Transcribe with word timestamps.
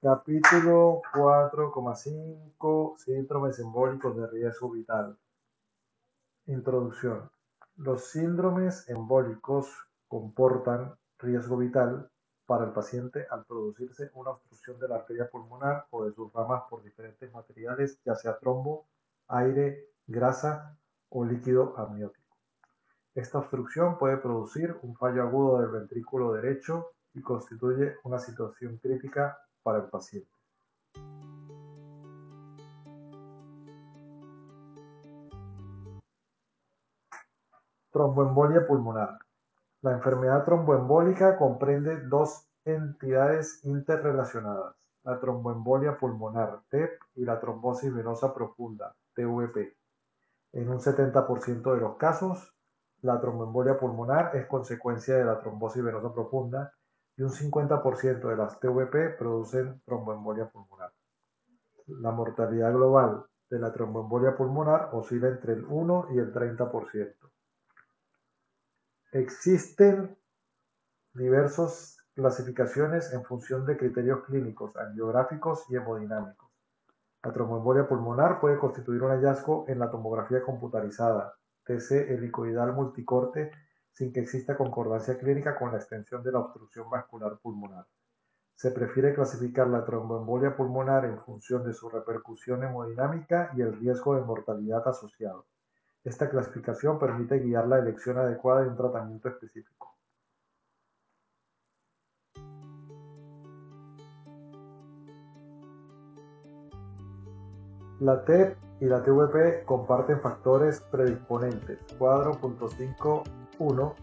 Capítulo 0.00 1.02
4,5 1.12 2.98
Síndromes 2.98 3.58
embólicos 3.58 4.16
de 4.16 4.28
riesgo 4.28 4.70
vital. 4.70 5.18
Introducción. 6.46 7.28
Los 7.74 8.04
síndromes 8.04 8.88
embólicos 8.88 9.66
comportan 10.06 10.94
riesgo 11.18 11.56
vital 11.56 12.08
para 12.46 12.66
el 12.66 12.70
paciente 12.70 13.26
al 13.28 13.44
producirse 13.44 14.12
una 14.14 14.30
obstrucción 14.30 14.78
de 14.78 14.86
la 14.86 14.94
arteria 14.98 15.28
pulmonar 15.28 15.88
o 15.90 16.04
de 16.04 16.12
sus 16.12 16.32
ramas 16.32 16.62
por 16.70 16.84
diferentes 16.84 17.32
materiales, 17.32 18.00
ya 18.04 18.14
sea 18.14 18.38
trombo, 18.38 18.86
aire, 19.26 19.88
grasa 20.06 20.78
o 21.08 21.24
líquido 21.24 21.76
amniótico. 21.76 22.36
Esta 23.16 23.38
obstrucción 23.38 23.98
puede 23.98 24.18
producir 24.18 24.78
un 24.82 24.94
fallo 24.94 25.24
agudo 25.24 25.60
del 25.60 25.70
ventrículo 25.70 26.34
derecho 26.34 26.92
y 27.14 27.20
constituye 27.20 27.96
una 28.04 28.20
situación 28.20 28.76
crítica 28.76 29.36
para 29.68 29.84
el 29.84 29.90
paciente. 29.90 30.30
Tromboembolia 37.92 38.66
pulmonar. 38.66 39.18
La 39.82 39.92
enfermedad 39.92 40.46
tromboembólica 40.46 41.36
comprende 41.36 42.00
dos 42.06 42.48
entidades 42.64 43.62
interrelacionadas, 43.64 44.74
la 45.04 45.20
tromboembolia 45.20 45.98
pulmonar, 45.98 46.62
TEP, 46.70 46.98
y 47.16 47.26
la 47.26 47.38
trombosis 47.38 47.94
venosa 47.94 48.32
profunda, 48.32 48.94
TVP. 49.14 49.76
En 50.52 50.70
un 50.70 50.80
70% 50.80 51.74
de 51.74 51.80
los 51.80 51.96
casos, 51.96 52.54
la 53.02 53.20
tromboembolia 53.20 53.78
pulmonar 53.78 54.34
es 54.34 54.46
consecuencia 54.46 55.16
de 55.16 55.26
la 55.26 55.38
trombosis 55.40 55.84
venosa 55.84 56.14
profunda 56.14 56.72
y 57.18 57.22
un 57.22 57.30
50% 57.30 58.28
de 58.28 58.36
las 58.36 58.60
TVP 58.60 59.16
producen 59.18 59.82
tromboembolia 59.84 60.48
pulmonar. 60.48 60.92
La 61.88 62.12
mortalidad 62.12 62.72
global 62.72 63.24
de 63.50 63.58
la 63.58 63.72
tromboembolia 63.72 64.36
pulmonar 64.36 64.90
oscila 64.92 65.28
entre 65.28 65.54
el 65.54 65.64
1 65.64 66.08
y 66.12 66.18
el 66.18 66.32
30%. 66.32 67.14
Existen 69.12 70.16
diversas 71.12 71.98
clasificaciones 72.14 73.12
en 73.12 73.24
función 73.24 73.66
de 73.66 73.76
criterios 73.76 74.22
clínicos, 74.24 74.76
angiográficos 74.76 75.64
y 75.70 75.76
hemodinámicos. 75.76 76.48
La 77.24 77.32
tromboembolia 77.32 77.88
pulmonar 77.88 78.38
puede 78.40 78.58
constituir 78.58 79.02
un 79.02 79.10
hallazgo 79.10 79.64
en 79.66 79.80
la 79.80 79.90
tomografía 79.90 80.42
computarizada, 80.42 81.34
TC 81.64 82.12
helicoidal 82.12 82.74
multicorte 82.74 83.50
sin 83.98 84.12
que 84.12 84.20
exista 84.20 84.56
concordancia 84.56 85.18
clínica 85.18 85.58
con 85.58 85.72
la 85.72 85.78
extensión 85.78 86.22
de 86.22 86.30
la 86.30 86.38
obstrucción 86.38 86.88
vascular 86.88 87.36
pulmonar. 87.42 87.84
Se 88.54 88.70
prefiere 88.70 89.12
clasificar 89.12 89.66
la 89.66 89.84
tromboembolia 89.84 90.56
pulmonar 90.56 91.04
en 91.04 91.18
función 91.18 91.64
de 91.64 91.72
su 91.72 91.88
repercusión 91.88 92.62
hemodinámica 92.62 93.50
y 93.56 93.60
el 93.60 93.76
riesgo 93.76 94.14
de 94.14 94.22
mortalidad 94.22 94.86
asociado. 94.86 95.46
Esta 96.04 96.30
clasificación 96.30 96.96
permite 97.00 97.40
guiar 97.40 97.66
la 97.66 97.80
elección 97.80 98.18
adecuada 98.18 98.62
de 98.62 98.68
un 98.68 98.76
tratamiento 98.76 99.30
específico. 99.30 99.96
La 107.98 108.24
TEP 108.24 108.56
y 108.80 108.84
la 108.84 109.02
TVP 109.02 109.64
comparten 109.64 110.20
factores 110.20 110.82
predisponentes, 110.82 111.80
uno 113.58 113.94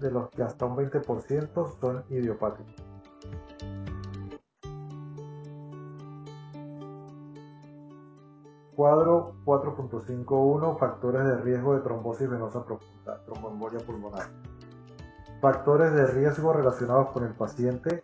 de 0.00 0.10
los 0.10 0.28
que 0.30 0.42
hasta 0.42 0.66
un 0.66 0.76
20% 0.76 1.80
son 1.80 2.04
idiopáticos. 2.10 2.74
Cuadro 8.74 9.36
4.51 9.44 10.78
Factores 10.78 11.24
de 11.24 11.36
riesgo 11.38 11.74
de 11.74 11.80
trombosis 11.82 12.28
venosa 12.28 12.64
profunda, 12.64 13.20
tromboembolia 13.24 13.78
pulmonar. 13.86 14.26
Factores 15.40 15.92
de 15.92 16.06
riesgo 16.08 16.52
relacionados 16.52 17.10
con 17.10 17.24
el 17.24 17.34
paciente, 17.34 18.02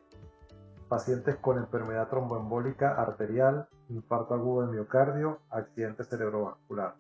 pacientes 0.88 1.36
con 1.36 1.58
enfermedad 1.58 2.08
tromboembólica 2.08 2.94
arterial, 2.94 3.68
infarto 3.88 4.34
agudo 4.34 4.66
de 4.66 4.72
miocardio, 4.72 5.40
accidente 5.50 6.04
cerebrovascular 6.04 6.94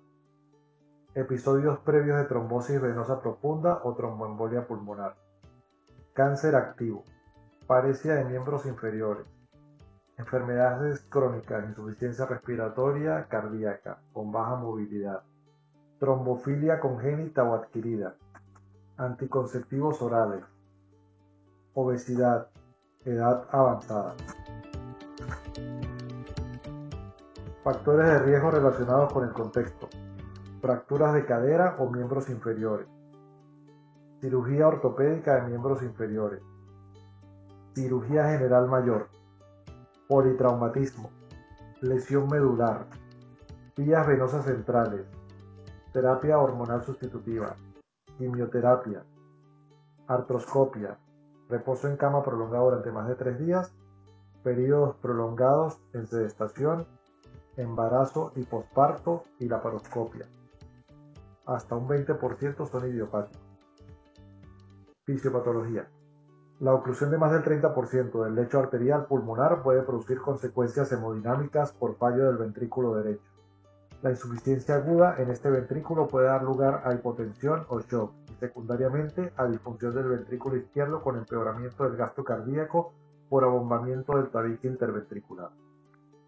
episodios 1.14 1.80
previos 1.80 2.18
de 2.18 2.24
trombosis 2.24 2.80
venosa 2.80 3.20
profunda 3.20 3.80
o 3.82 3.94
tromboembolia 3.94 4.66
pulmonar, 4.66 5.16
cáncer 6.12 6.54
activo, 6.54 7.04
paresia 7.66 8.14
de 8.14 8.24
miembros 8.24 8.64
inferiores, 8.64 9.26
enfermedades 10.18 11.00
crónicas, 11.08 11.68
insuficiencia 11.68 12.26
respiratoria 12.26 13.26
cardíaca 13.28 13.98
con 14.12 14.30
baja 14.30 14.54
movilidad, 14.54 15.22
trombofilia 15.98 16.78
congénita 16.78 17.42
o 17.42 17.54
adquirida, 17.54 18.14
anticonceptivos 18.96 20.00
orales, 20.02 20.44
obesidad, 21.74 22.48
edad 23.04 23.48
avanzada. 23.50 24.14
Factores 27.64 28.06
de 28.06 28.18
riesgo 28.20 28.50
relacionados 28.50 29.12
con 29.12 29.24
el 29.24 29.32
contexto 29.32 29.88
fracturas 30.60 31.14
de 31.14 31.24
cadera 31.24 31.76
o 31.78 31.88
miembros 31.88 32.28
inferiores, 32.28 32.86
cirugía 34.20 34.68
ortopédica 34.68 35.36
de 35.36 35.48
miembros 35.48 35.82
inferiores, 35.82 36.42
cirugía 37.74 38.28
general 38.28 38.68
mayor, 38.68 39.08
politraumatismo, 40.06 41.10
lesión 41.80 42.28
medular, 42.28 42.86
vías 43.74 44.06
venosas 44.06 44.44
centrales, 44.44 45.06
terapia 45.94 46.38
hormonal 46.38 46.84
sustitutiva, 46.84 47.56
quimioterapia, 48.18 49.02
artroscopia, 50.08 50.98
reposo 51.48 51.88
en 51.88 51.96
cama 51.96 52.22
prolongado 52.22 52.66
durante 52.66 52.92
más 52.92 53.08
de 53.08 53.14
tres 53.14 53.38
días, 53.38 53.72
periodos 54.42 54.94
prolongados 54.96 55.80
en 55.94 56.06
sedestación, 56.06 56.86
embarazo 57.56 58.32
y 58.36 58.42
posparto 58.42 59.24
y 59.38 59.48
laparoscopia 59.48 60.26
hasta 61.46 61.76
un 61.76 61.88
20% 61.88 62.68
son 62.68 62.88
idiopáticos. 62.88 63.42
Fisiopatología. 65.04 65.88
La 66.60 66.74
oclusión 66.74 67.10
de 67.10 67.18
más 67.18 67.32
del 67.32 67.42
30% 67.42 68.22
del 68.22 68.34
lecho 68.34 68.58
arterial 68.58 69.06
pulmonar 69.06 69.62
puede 69.62 69.82
producir 69.82 70.20
consecuencias 70.20 70.92
hemodinámicas 70.92 71.72
por 71.72 71.96
fallo 71.96 72.26
del 72.26 72.36
ventrículo 72.36 72.94
derecho. 72.94 73.30
La 74.02 74.10
insuficiencia 74.10 74.76
aguda 74.76 75.16
en 75.18 75.30
este 75.30 75.50
ventrículo 75.50 76.06
puede 76.06 76.26
dar 76.26 76.42
lugar 76.42 76.82
a 76.84 76.94
hipotensión 76.94 77.64
o 77.68 77.80
shock 77.80 78.12
y 78.30 78.34
secundariamente 78.34 79.32
a 79.36 79.46
disfunción 79.46 79.94
del 79.94 80.08
ventrículo 80.08 80.56
izquierdo 80.56 81.02
con 81.02 81.16
empeoramiento 81.16 81.84
del 81.84 81.96
gasto 81.96 82.24
cardíaco 82.24 82.92
por 83.28 83.44
abombamiento 83.44 84.16
del 84.16 84.30
tabique 84.30 84.68
interventricular. 84.68 85.50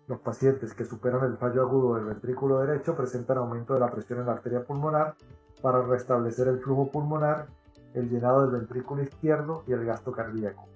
Los 0.08 0.18
pacientes 0.20 0.74
que 0.74 0.84
superan 0.84 1.24
el 1.24 1.36
fallo 1.36 1.62
agudo 1.62 1.94
del 1.94 2.06
ventrículo 2.06 2.58
derecho 2.58 2.96
presentan 2.96 3.38
aumento 3.38 3.74
de 3.74 3.80
la 3.80 3.90
presión 3.90 4.20
en 4.20 4.26
la 4.26 4.32
arteria 4.32 4.64
pulmonar 4.64 5.14
para 5.62 5.82
restablecer 5.82 6.48
el 6.48 6.58
flujo 6.58 6.90
pulmonar, 6.90 7.46
el 7.94 8.10
llenado 8.10 8.42
del 8.42 8.60
ventrículo 8.60 9.02
izquierdo 9.02 9.62
y 9.66 9.72
el 9.72 9.84
gasto 9.84 10.12
cardíaco. 10.12 10.66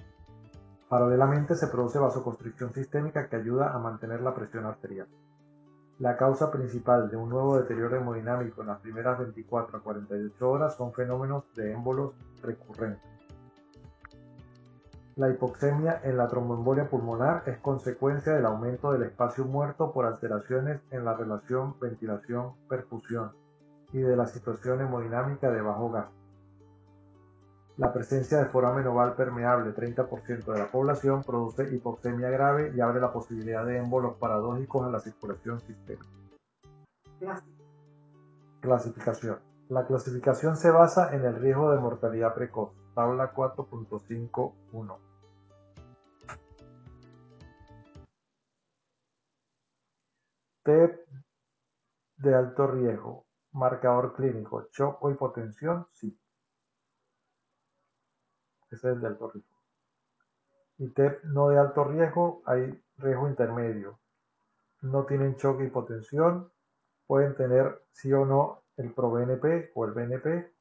Paralelamente 0.88 1.56
se 1.56 1.66
produce 1.66 1.98
vasoconstricción 1.98 2.72
sistémica 2.72 3.28
que 3.28 3.37
ayuda 3.37 3.72
a 3.72 3.78
mantener 3.78 4.20
la 4.20 4.34
presión 4.34 4.66
arterial. 4.66 5.09
La 5.98 6.16
causa 6.16 6.50
principal 6.53 7.10
de 7.10 7.16
un 7.16 7.31
nuevo 7.31 7.58
deterioro 7.58 7.97
hemodinámico 7.97 8.60
en 8.60 8.69
las 8.69 8.81
primeras 8.81 9.19
24 9.19 9.78
a 9.78 9.82
48 9.82 10.48
horas 10.48 10.76
son 10.76 10.93
fenómenos 10.93 11.44
de 11.54 11.72
émbolos 11.72 12.12
recurrentes. 12.43 13.16
La 15.16 15.31
hipoxemia 15.31 16.03
en 16.04 16.19
la 16.19 16.28
tromboembolia 16.28 16.91
pulmonar 16.91 17.44
es 17.46 17.56
consecuencia 17.61 18.35
del 18.35 18.44
aumento 18.44 18.93
del 18.93 19.05
espacio 19.05 19.46
muerto 19.46 19.91
por 19.91 20.05
alteraciones 20.05 20.82
en 20.91 21.06
la 21.06 21.14
relación 21.14 21.75
ventilación-perfusión 21.81 23.32
y 23.94 24.00
de 24.00 24.14
la 24.14 24.26
situación 24.26 24.82
hemodinámica 24.82 25.50
de 25.50 25.62
bajo 25.62 25.91
gasto. 25.91 26.12
La 27.79 27.94
presencia 27.94 28.37
de 28.37 28.50
foramen 28.50 28.87
oval 28.88 29.14
permeable 29.14 29.75
30% 29.75 30.52
de 30.52 30.58
la 30.58 30.70
población 30.70 31.23
produce 31.23 31.75
hipoxemia 31.75 32.29
grave 32.29 32.73
y 32.76 32.81
abre 32.82 33.00
la 33.00 33.11
posibilidad 33.11 33.64
de 33.64 33.79
émbolos 33.79 34.17
paradójicos 34.17 34.85
en 34.85 34.93
la 34.93 35.00
circulación 35.00 35.61
sistémica. 35.61 36.06
Clasificación. 38.61 39.38
La 39.70 39.87
clasificación 39.87 40.58
se 40.58 40.70
basa 40.70 41.14
en 41.14 41.25
el 41.25 41.37
riesgo 41.37 41.73
de 41.73 41.81
mortalidad 41.81 42.35
precoz, 42.35 42.73
tabla 42.96 43.34
4.51. 43.34 44.98
TEP 50.62 51.06
de 52.16 52.34
alto 52.34 52.66
riesgo, 52.66 53.26
marcador 53.52 54.14
clínico, 54.14 54.66
shock 54.72 55.04
o 55.04 55.10
hipotensión, 55.10 55.87
sí. 55.93 56.19
Ese 58.70 58.88
es 58.88 58.94
el 58.94 59.00
de 59.02 59.06
alto 59.08 59.31
riesgo. 59.31 59.56
y 60.78 60.88
TEP 60.88 61.22
no 61.25 61.50
de 61.50 61.58
alto 61.58 61.84
riesgo, 61.84 62.43
hay 62.46 62.82
riesgo 62.96 63.28
intermedio. 63.28 64.00
No 64.81 65.04
tienen 65.04 65.37
choque 65.37 65.64
hipotensión, 65.64 66.50
pueden 67.06 67.37
tener 67.37 67.84
sí 67.93 68.10
o 68.14 68.25
no 68.25 68.62
el 68.78 68.94
ProBNP 68.94 69.72
o 69.75 69.84
el 69.84 69.93
BNP. 69.93 70.56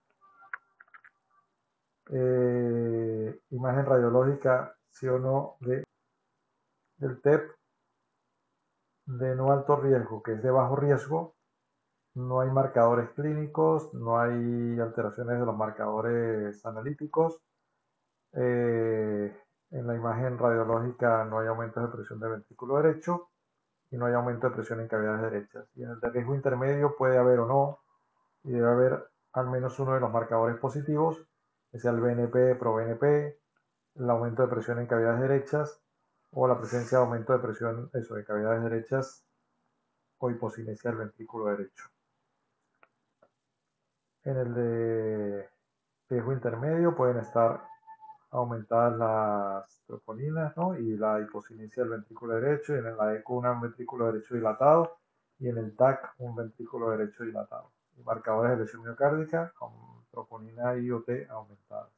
Eh, 2.10 3.40
imagen 3.50 3.86
radiológica 3.86 4.76
sí 4.90 5.08
o 5.08 5.20
no 5.20 5.58
de, 5.62 5.84
del 6.98 7.22
TEP 7.22 7.52
de 9.06 9.36
no 9.36 9.52
alto 9.52 9.76
riesgo, 9.78 10.24
que 10.24 10.34
es 10.34 10.44
de 10.44 10.52
bajo 10.52 10.76
riesgo, 10.76 11.36
no 12.16 12.42
hay 12.42 12.50
marcadores 12.50 13.10
clínicos, 13.12 13.94
no 13.94 14.20
hay 14.20 14.80
alteraciones 14.80 15.40
de 15.40 15.46
los 15.46 15.56
marcadores 15.56 16.66
analíticos. 16.66 17.42
Eh, 18.34 19.36
en 19.72 19.88
la 19.88 19.96
imagen 19.96 20.38
radiológica 20.38 21.26
no 21.26 21.40
hay 21.40 21.48
aumento 21.48 21.82
de 21.82 21.90
presión 21.90 22.20
del 22.20 22.32
ventrículo 22.32 22.78
derecho 22.78 23.30
y 23.92 23.98
no 23.98 24.06
hay 24.06 24.14
aumento 24.14 24.50
de 24.50 24.56
presión 24.56 24.80
en 24.80 24.88
cavidades 24.88 25.22
derechas. 25.22 25.68
Y 25.76 25.84
en 25.84 25.92
el 25.92 26.00
de 26.00 26.10
riesgo 26.10 26.36
intermedio 26.36 26.96
puede 26.98 27.18
haber 27.18 27.40
o 27.40 27.48
no, 27.48 27.80
y 28.44 28.52
debe 28.52 28.70
haber 28.70 29.10
al 29.34 29.50
menos 29.50 29.78
uno 29.80 29.94
de 29.94 30.00
los 30.00 30.12
marcadores 30.12 30.58
positivos, 30.58 31.28
sea 31.80 31.92
el 31.92 32.00
BNP, 32.00 32.56
ProBNP, 32.56 33.38
el 33.96 34.10
aumento 34.10 34.44
de 34.44 34.48
presión 34.50 34.80
en 34.80 34.88
cavidades 34.88 35.22
derechas 35.22 35.82
o 36.32 36.48
la 36.48 36.58
presencia 36.58 36.98
de 36.98 37.04
aumento 37.04 37.34
de 37.34 37.40
presión 37.40 37.90
eso, 37.94 38.16
de 38.16 38.26
cavidades 38.26 38.64
derechas 38.64 39.26
o 40.18 40.30
hipocinesia 40.30 40.92
del 40.92 41.00
ventrículo 41.00 41.46
derecho. 41.46 41.90
En 44.24 44.38
el 44.38 44.54
de 44.54 45.50
riesgo 46.10 46.34
intermedio 46.34 46.96
pueden 46.96 47.18
estar 47.18 47.62
aumentadas 48.32 48.98
las 48.98 49.82
troponinas 49.88 50.56
¿no? 50.58 50.78
y 50.78 50.98
la 50.98 51.22
hipocinesia 51.22 51.84
del 51.84 51.92
ventrículo 51.92 52.36
derecho, 52.36 52.76
y 52.76 52.80
en 52.80 52.98
la 52.98 53.14
ECO 53.14 53.36
un 53.36 53.62
ventrículo 53.62 54.12
derecho 54.12 54.36
dilatado 54.36 54.98
y 55.40 55.48
en 55.50 55.58
el 55.58 55.76
TAC 55.76 56.16
un 56.20 56.36
ventrículo 56.36 56.90
derecho 56.92 57.24
dilatado. 57.24 57.72
Y 57.98 58.04
marcadores 58.04 58.58
de 58.58 58.64
lesión 58.64 58.84
miocárdica 58.84 59.54
troponina 60.16 60.76
IOT 60.76 61.10
aumentadas. 61.30 61.92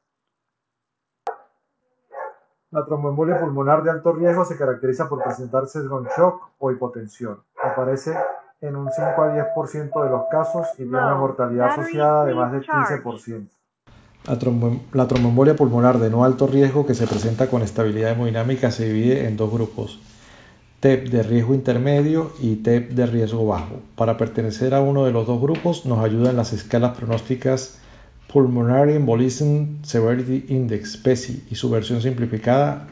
La 2.70 2.84
tromboembolia 2.84 3.40
pulmonar 3.40 3.82
de 3.82 3.90
alto 3.90 4.12
riesgo 4.12 4.44
se 4.44 4.58
caracteriza 4.58 5.08
por 5.08 5.22
presentarse 5.22 5.86
con 5.86 6.04
shock 6.04 6.50
o 6.58 6.70
hipotensión. 6.70 7.42
Aparece 7.62 8.14
en 8.60 8.76
un 8.76 8.90
5 8.90 9.06
a 9.22 9.54
10% 9.54 10.04
de 10.04 10.10
los 10.10 10.22
casos 10.30 10.66
y 10.74 10.82
tiene 10.82 10.98
una 10.98 11.14
mortalidad 11.14 11.68
asociada 11.70 12.26
de 12.26 12.34
más 12.34 12.52
del 12.52 12.66
15%. 12.66 13.48
La, 14.92 15.06
tromboembolia 15.08 15.56
pulmonar 15.56 15.98
de 15.98 16.10
no 16.10 16.24
alto 16.24 16.46
riesgo 16.46 16.84
que 16.84 16.94
se 16.94 17.06
presenta 17.06 17.48
con 17.48 17.62
estabilidad 17.62 18.10
hemodinámica 18.10 18.70
se 18.70 18.84
divide 18.84 19.26
en 19.26 19.38
dos 19.38 19.50
grupos, 19.50 20.00
TEP 20.80 21.08
de 21.08 21.22
riesgo 21.22 21.54
intermedio 21.54 22.32
y 22.38 22.56
TEP 22.56 22.90
de 22.90 23.06
riesgo 23.06 23.46
bajo. 23.46 23.80
Para 23.96 24.18
pertenecer 24.18 24.74
a 24.74 24.82
uno 24.82 25.06
de 25.06 25.12
los 25.12 25.26
dos 25.26 25.40
grupos 25.40 25.86
nos 25.86 26.04
ayudan 26.04 26.36
las 26.36 26.52
escalas 26.52 26.98
pronósticas 26.98 27.80
Pulmonary 28.32 28.94
Embolism 28.94 29.82
Severity 29.82 30.44
Index, 30.48 30.98
PESI, 30.98 31.44
y 31.50 31.54
su 31.54 31.70
versión 31.70 32.02
simplificada 32.02 32.88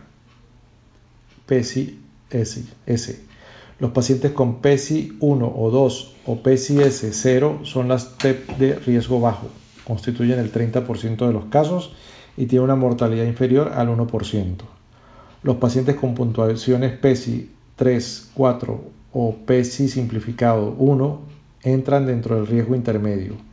PESI-S. 1.46 3.20
Los 3.78 3.90
pacientes 3.90 4.32
con 4.32 4.62
PESI 4.62 5.18
1 5.20 5.52
o 5.54 5.70
2 5.70 6.16
o 6.24 6.42
PESI-S 6.42 7.12
0 7.12 7.60
son 7.64 7.88
las 7.88 8.16
TEP 8.16 8.56
de 8.56 8.74
riesgo 8.76 9.20
bajo, 9.20 9.48
constituyen 9.84 10.38
el 10.38 10.50
30% 10.50 11.26
de 11.26 11.32
los 11.32 11.44
casos 11.46 11.92
y 12.38 12.46
tienen 12.46 12.64
una 12.64 12.76
mortalidad 12.76 13.26
inferior 13.26 13.72
al 13.74 13.88
1%. 13.88 14.56
Los 15.42 15.56
pacientes 15.56 15.96
con 15.96 16.14
puntuaciones 16.14 16.96
PESI 16.96 17.50
3, 17.76 18.30
4 18.32 18.84
o 19.12 19.36
PESI 19.44 19.88
simplificado 19.88 20.74
1 20.78 21.20
entran 21.62 22.06
dentro 22.06 22.36
del 22.36 22.46
riesgo 22.46 22.74
intermedio. 22.74 23.45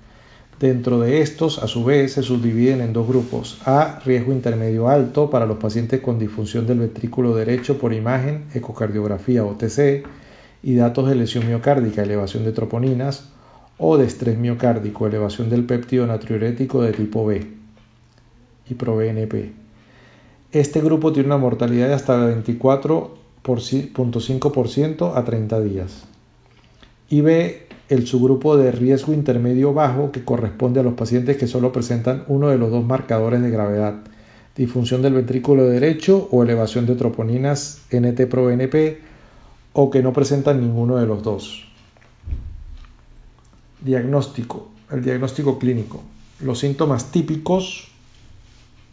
Dentro 0.63 0.99
de 1.01 1.19
estos, 1.19 1.59
a 1.59 1.67
su 1.67 1.83
vez, 1.83 2.13
se 2.13 2.23
subdividen 2.23 2.79
en 2.79 2.93
dos 2.93 3.05
grupos. 3.05 3.59
A, 3.65 3.99
riesgo 4.05 4.31
intermedio 4.31 4.87
alto 4.87 5.29
para 5.29 5.45
los 5.45 5.57
pacientes 5.57 5.99
con 5.99 6.17
disfunción 6.17 6.65
del 6.65 6.79
ventrículo 6.79 7.35
derecho 7.35 7.77
por 7.77 7.91
imagen, 7.91 8.45
ecocardiografía 8.53 9.43
o 9.43 9.57
TC 9.57 10.05
y 10.63 10.75
datos 10.75 11.09
de 11.09 11.15
lesión 11.15 11.47
miocárdica, 11.47 12.01
elevación 12.01 12.45
de 12.45 12.53
troponinas 12.53 13.27
o 13.77 13.97
de 13.97 14.05
estrés 14.05 14.37
miocárdico, 14.37 15.05
elevación 15.05 15.49
del 15.49 15.65
péptido 15.65 16.07
natriurético 16.07 16.81
de 16.81 16.93
tipo 16.93 17.25
B 17.25 17.45
y 18.69 18.75
ProBNP. 18.75 19.51
Este 20.53 20.79
grupo 20.79 21.11
tiene 21.11 21.27
una 21.27 21.35
mortalidad 21.35 21.89
de 21.89 21.95
hasta 21.95 22.25
24.5% 22.25 25.11
a 25.13 25.25
30 25.25 25.59
días. 25.59 26.05
Y 27.09 27.19
B, 27.19 27.67
el 27.93 28.07
subgrupo 28.07 28.57
de 28.57 28.71
riesgo 28.71 29.13
intermedio 29.13 29.73
bajo 29.73 30.11
que 30.11 30.25
corresponde 30.25 30.79
a 30.79 30.83
los 30.83 30.95
pacientes 30.95 31.37
que 31.37 31.47
solo 31.47 31.71
presentan 31.71 32.23
uno 32.27 32.49
de 32.49 32.57
los 32.57 32.71
dos 32.71 32.83
marcadores 32.83 33.41
de 33.41 33.51
gravedad, 33.51 34.01
disfunción 34.55 35.01
del 35.01 35.13
ventrículo 35.13 35.65
derecho 35.65 36.27
o 36.31 36.43
elevación 36.43 36.85
de 36.87 36.95
troponinas 36.95 37.81
NT-proBNP 37.91 38.97
o 39.73 39.91
que 39.91 40.01
no 40.01 40.11
presentan 40.11 40.61
ninguno 40.61 40.97
de 40.97 41.05
los 41.05 41.23
dos. 41.23 41.67
Diagnóstico. 43.81 44.69
El 44.91 45.03
diagnóstico 45.03 45.59
clínico. 45.59 46.01
Los 46.39 46.59
síntomas 46.59 47.11
típicos 47.11 47.89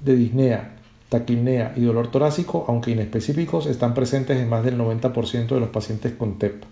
de 0.05 0.17
disnea, 0.17 0.77
taquipnea 1.09 1.75
y 1.77 1.83
dolor 1.83 2.11
torácico, 2.11 2.65
aunque 2.69 2.91
inespecíficos, 2.91 3.67
están 3.67 3.95
presentes 3.95 4.39
en 4.39 4.49
más 4.49 4.65
del 4.65 4.79
90% 4.79 5.49
de 5.49 5.61
los 5.61 5.71
pacientes 5.71 6.13
con 6.13 6.39
TEP. 6.39 6.65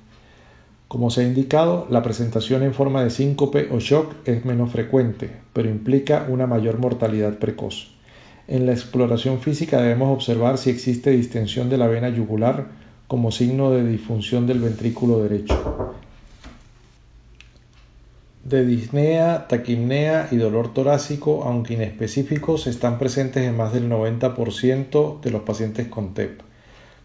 Como 0.89 1.11
se 1.11 1.21
ha 1.21 1.25
indicado, 1.25 1.87
la 1.91 2.03
presentación 2.03 2.63
en 2.63 2.73
forma 2.73 3.05
de 3.05 3.11
síncope 3.11 3.69
o 3.71 3.79
shock 3.79 4.15
es 4.25 4.47
menos 4.47 4.73
frecuente, 4.73 5.31
pero 5.53 5.69
implica 5.69 6.27
una 6.31 6.47
mayor 6.47 6.79
mortalidad 6.79 7.39
precoz. 7.39 7.93
En 8.47 8.65
la 8.65 8.73
exploración 8.73 9.41
física 9.41 9.83
debemos 9.83 10.11
observar 10.17 10.57
si 10.57 10.71
existe 10.71 11.11
distensión 11.11 11.69
de 11.69 11.77
la 11.77 11.89
vena 11.89 12.09
yugular 12.09 12.69
como 13.07 13.31
signo 13.31 13.71
de 13.71 13.87
disfunción 13.87 14.47
del 14.47 14.61
ventrículo 14.61 15.23
derecho. 15.23 15.95
De 18.45 18.65
disnea, 18.65 19.47
taquipnea 19.47 20.29
y 20.31 20.37
dolor 20.37 20.73
torácico, 20.73 21.45
aunque 21.45 21.75
inespecíficos, 21.75 22.67
están 22.67 22.99
presentes 22.99 23.47
en 23.47 23.59
más 23.59 23.75
del 23.75 23.91
90% 23.91 25.21
de 25.21 25.31
los 25.31 25.43
pacientes 25.43 25.87
con 25.89 26.15
TEP. 26.15 26.41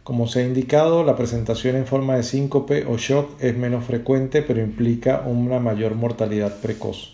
Como 0.04 0.28
se 0.28 0.42
ha 0.42 0.46
indicado, 0.46 1.06
la 1.06 1.16
presentación 1.16 1.78
en 1.78 1.86
forma 1.86 2.18
de 2.18 2.24
síncope 2.24 2.86
o 2.86 2.98
shock 2.98 3.42
es 3.42 3.56
menos 3.58 3.86
frecuente, 3.86 4.42
pero 4.42 4.62
implica 4.62 5.24
una 5.26 5.60
mayor 5.60 5.96
mortalidad 5.96 6.60
precoz. 6.60 7.14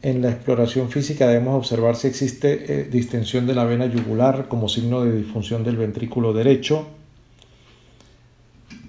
En 0.00 0.22
la 0.22 0.30
exploración 0.30 0.88
física 0.88 1.28
debemos 1.28 1.56
observar 1.56 1.96
si 1.96 2.08
existe 2.08 2.80
eh, 2.80 2.84
distensión 2.84 3.46
de 3.46 3.54
la 3.54 3.64
vena 3.64 3.84
yugular 3.84 4.48
como 4.48 4.70
signo 4.70 5.04
de 5.04 5.12
disfunción 5.12 5.62
del 5.62 5.76
ventrículo 5.76 6.32
derecho. 6.32 6.86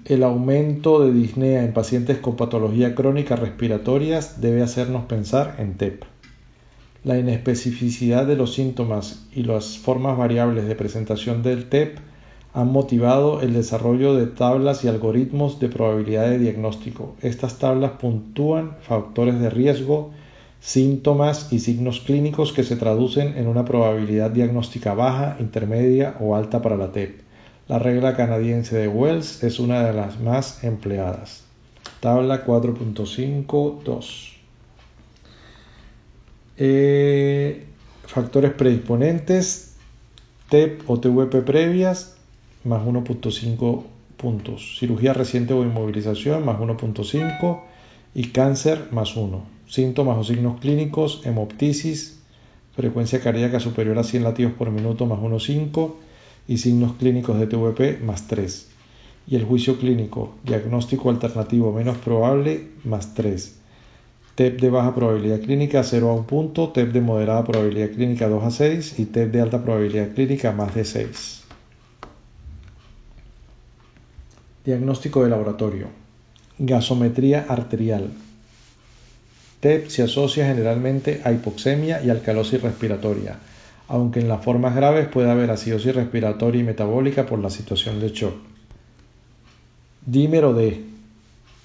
El 0.06 0.22
aumento 0.22 1.04
de 1.04 1.12
disnea 1.12 1.64
en 1.64 1.74
pacientes 1.74 2.16
con 2.16 2.36
patología 2.36 2.94
crónica 2.94 3.36
respiratorias 3.36 4.40
debe 4.40 4.62
hacernos 4.62 5.04
pensar 5.04 5.56
en 5.58 5.74
TEP. 5.74 6.04
La 7.04 7.18
inespecificidad 7.18 8.26
de 8.26 8.36
los 8.36 8.54
síntomas 8.54 9.26
y 9.34 9.42
las 9.42 9.76
formas 9.76 10.16
variables 10.16 10.66
de 10.66 10.76
presentación 10.76 11.42
del 11.42 11.68
TEP 11.68 11.98
han 12.54 12.70
motivado 12.70 13.40
el 13.40 13.54
desarrollo 13.54 14.14
de 14.14 14.26
tablas 14.26 14.84
y 14.84 14.88
algoritmos 14.88 15.58
de 15.58 15.68
probabilidad 15.68 16.28
de 16.28 16.38
diagnóstico. 16.38 17.16
Estas 17.22 17.58
tablas 17.58 17.92
puntúan 17.92 18.76
factores 18.82 19.40
de 19.40 19.48
riesgo, 19.48 20.10
síntomas 20.60 21.52
y 21.52 21.60
signos 21.60 22.00
clínicos 22.00 22.52
que 22.52 22.62
se 22.62 22.76
traducen 22.76 23.38
en 23.38 23.48
una 23.48 23.64
probabilidad 23.64 24.30
diagnóstica 24.30 24.92
baja, 24.92 25.36
intermedia 25.40 26.16
o 26.20 26.36
alta 26.36 26.60
para 26.60 26.76
la 26.76 26.92
TEP. 26.92 27.22
La 27.68 27.78
regla 27.78 28.14
canadiense 28.16 28.76
de 28.76 28.88
Wells 28.88 29.42
es 29.42 29.58
una 29.58 29.82
de 29.84 29.94
las 29.94 30.20
más 30.20 30.62
empleadas. 30.62 31.44
Tabla 32.00 32.44
4.5.2. 32.44 34.32
Eh, 36.58 37.66
factores 38.04 38.52
predisponentes, 38.52 39.76
TEP 40.50 40.82
o 40.90 41.00
TVP 41.00 41.40
previas, 41.40 42.16
más 42.64 42.82
1.5 42.82 43.82
puntos. 44.16 44.76
Cirugía 44.78 45.12
reciente 45.12 45.52
o 45.52 45.62
inmovilización 45.62 46.44
más 46.44 46.58
1.5 46.58 47.60
y 48.14 48.28
cáncer 48.28 48.88
más 48.90 49.16
1. 49.16 49.42
Síntomas 49.66 50.18
o 50.18 50.24
signos 50.24 50.60
clínicos, 50.60 51.22
hemoptisis, 51.24 52.20
frecuencia 52.74 53.20
cardíaca 53.20 53.60
superior 53.60 53.98
a 53.98 54.04
100 54.04 54.24
latidos 54.24 54.52
por 54.52 54.70
minuto 54.70 55.06
más 55.06 55.18
1.5 55.18 55.94
y 56.48 56.58
signos 56.58 56.94
clínicos 56.94 57.38
de 57.38 57.46
TVP 57.46 58.00
más 58.02 58.26
3. 58.26 58.68
Y 59.26 59.36
el 59.36 59.44
juicio 59.44 59.78
clínico, 59.78 60.34
diagnóstico 60.44 61.10
alternativo 61.10 61.72
menos 61.72 61.96
probable 61.98 62.68
más 62.84 63.14
3. 63.14 63.58
TEP 64.34 64.60
de 64.60 64.70
baja 64.70 64.94
probabilidad 64.94 65.40
clínica 65.40 65.82
0 65.82 66.10
a 66.10 66.14
1 66.14 66.26
punto, 66.26 66.70
TEP 66.70 66.92
de 66.92 67.00
moderada 67.00 67.44
probabilidad 67.44 67.90
clínica 67.90 68.28
2 68.28 68.44
a 68.44 68.50
6 68.50 68.98
y 68.98 69.04
TEP 69.04 69.30
de 69.30 69.40
alta 69.42 69.62
probabilidad 69.62 70.14
clínica 70.14 70.52
más 70.52 70.74
de 70.74 70.84
6. 70.84 71.41
Diagnóstico 74.64 75.24
de 75.24 75.30
laboratorio. 75.30 75.88
Gasometría 76.58 77.46
arterial. 77.48 78.10
TEP 79.58 79.88
se 79.88 80.04
asocia 80.04 80.46
generalmente 80.46 81.20
a 81.24 81.32
hipoxemia 81.32 82.00
y 82.00 82.10
alcalosis 82.10 82.62
respiratoria, 82.62 83.38
aunque 83.88 84.20
en 84.20 84.28
las 84.28 84.44
formas 84.44 84.76
graves 84.76 85.08
puede 85.08 85.30
haber 85.32 85.50
acidosis 85.50 85.94
respiratoria 85.96 86.60
y 86.60 86.64
metabólica 86.64 87.26
por 87.26 87.40
la 87.40 87.50
situación 87.50 87.98
de 87.98 88.10
shock. 88.10 88.34
Dímero 90.06 90.54
D. 90.54 90.84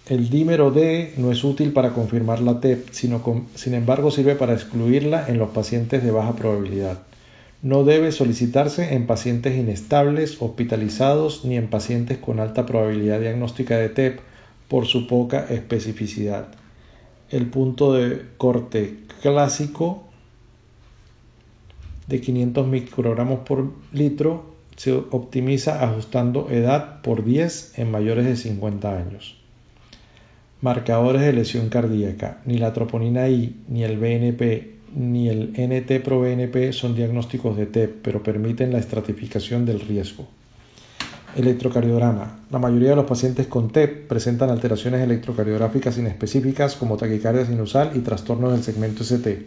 El 0.09 0.29
dímero 0.31 0.71
D 0.71 1.13
no 1.17 1.31
es 1.31 1.43
útil 1.43 1.73
para 1.73 1.91
confirmar 1.91 2.39
la 2.39 2.59
TEP, 2.59 2.89
sino 2.91 3.21
sin 3.53 3.75
embargo 3.75 4.09
sirve 4.09 4.33
para 4.33 4.53
excluirla 4.53 5.27
en 5.27 5.37
los 5.37 5.49
pacientes 5.49 6.03
de 6.03 6.09
baja 6.09 6.35
probabilidad. 6.35 6.99
No 7.61 7.83
debe 7.83 8.11
solicitarse 8.11 8.93
en 8.93 9.07
pacientes 9.07 9.57
inestables, 9.57 10.41
hospitalizados 10.41 11.43
ni 11.43 11.57
en 11.57 11.69
pacientes 11.69 12.17
con 12.17 12.39
alta 12.39 12.65
probabilidad 12.65 13.19
diagnóstica 13.19 13.77
de 13.77 13.89
TEP 13.89 14.19
por 14.67 14.85
su 14.85 15.07
poca 15.07 15.45
especificidad 15.49 16.49
el 17.29 17.47
punto 17.47 17.93
de 17.93 18.25
corte 18.37 18.99
clásico 19.21 20.05
de 22.07 22.21
500 22.21 22.67
microgramos 22.67 23.39
por 23.39 23.73
litro 23.91 24.55
se 24.77 24.93
optimiza 24.93 25.83
ajustando 25.83 26.49
edad 26.49 27.01
por 27.01 27.25
10 27.25 27.79
en 27.79 27.91
mayores 27.91 28.25
de 28.25 28.35
50 28.35 28.97
años. 28.97 29.35
Marcadores 30.61 31.21
de 31.21 31.33
lesión 31.33 31.69
cardíaca. 31.69 32.41
Ni 32.45 32.57
la 32.57 32.73
troponina 32.73 33.27
I, 33.27 33.57
ni 33.67 33.83
el 33.83 33.97
BNP, 33.97 34.76
ni 34.97 35.29
el 35.29 35.53
NT-proBNP 35.53 36.73
son 36.73 36.95
diagnósticos 36.95 37.55
de 37.55 37.67
TEP, 37.67 38.01
pero 38.01 38.23
permiten 38.23 38.73
la 38.73 38.79
estratificación 38.79 39.65
del 39.65 39.79
riesgo. 39.79 40.27
Electrocardiograma. 41.35 42.39
La 42.49 42.57
mayoría 42.57 42.89
de 42.89 42.95
los 42.95 43.05
pacientes 43.05 43.45
con 43.45 43.69
TEP 43.69 44.07
presentan 44.07 44.49
alteraciones 44.49 45.01
electrocardiográficas 45.01 45.99
inespecíficas 45.99 46.75
como 46.75 46.97
taquicardia 46.97 47.45
sinusal 47.45 47.91
y 47.93 47.99
trastornos 47.99 48.53
del 48.53 48.63
segmento 48.63 49.03
ST. 49.03 49.45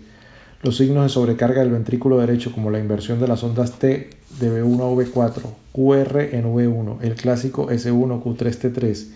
Los 0.62 0.76
signos 0.76 1.04
de 1.04 1.08
sobrecarga 1.08 1.62
del 1.62 1.72
ventrículo 1.72 2.18
derecho 2.18 2.52
como 2.52 2.70
la 2.70 2.78
inversión 2.78 3.18
de 3.18 3.26
las 3.26 3.42
ondas 3.42 3.72
T 3.72 4.10
de 4.38 4.62
V1 4.62 4.80
a 4.80 5.04
V4, 5.04 5.42
QR 5.72 6.20
en 6.36 6.44
V1, 6.44 6.98
el 7.02 7.14
clásico 7.14 7.70
S1 7.70 8.22
Q3T3 8.22 9.06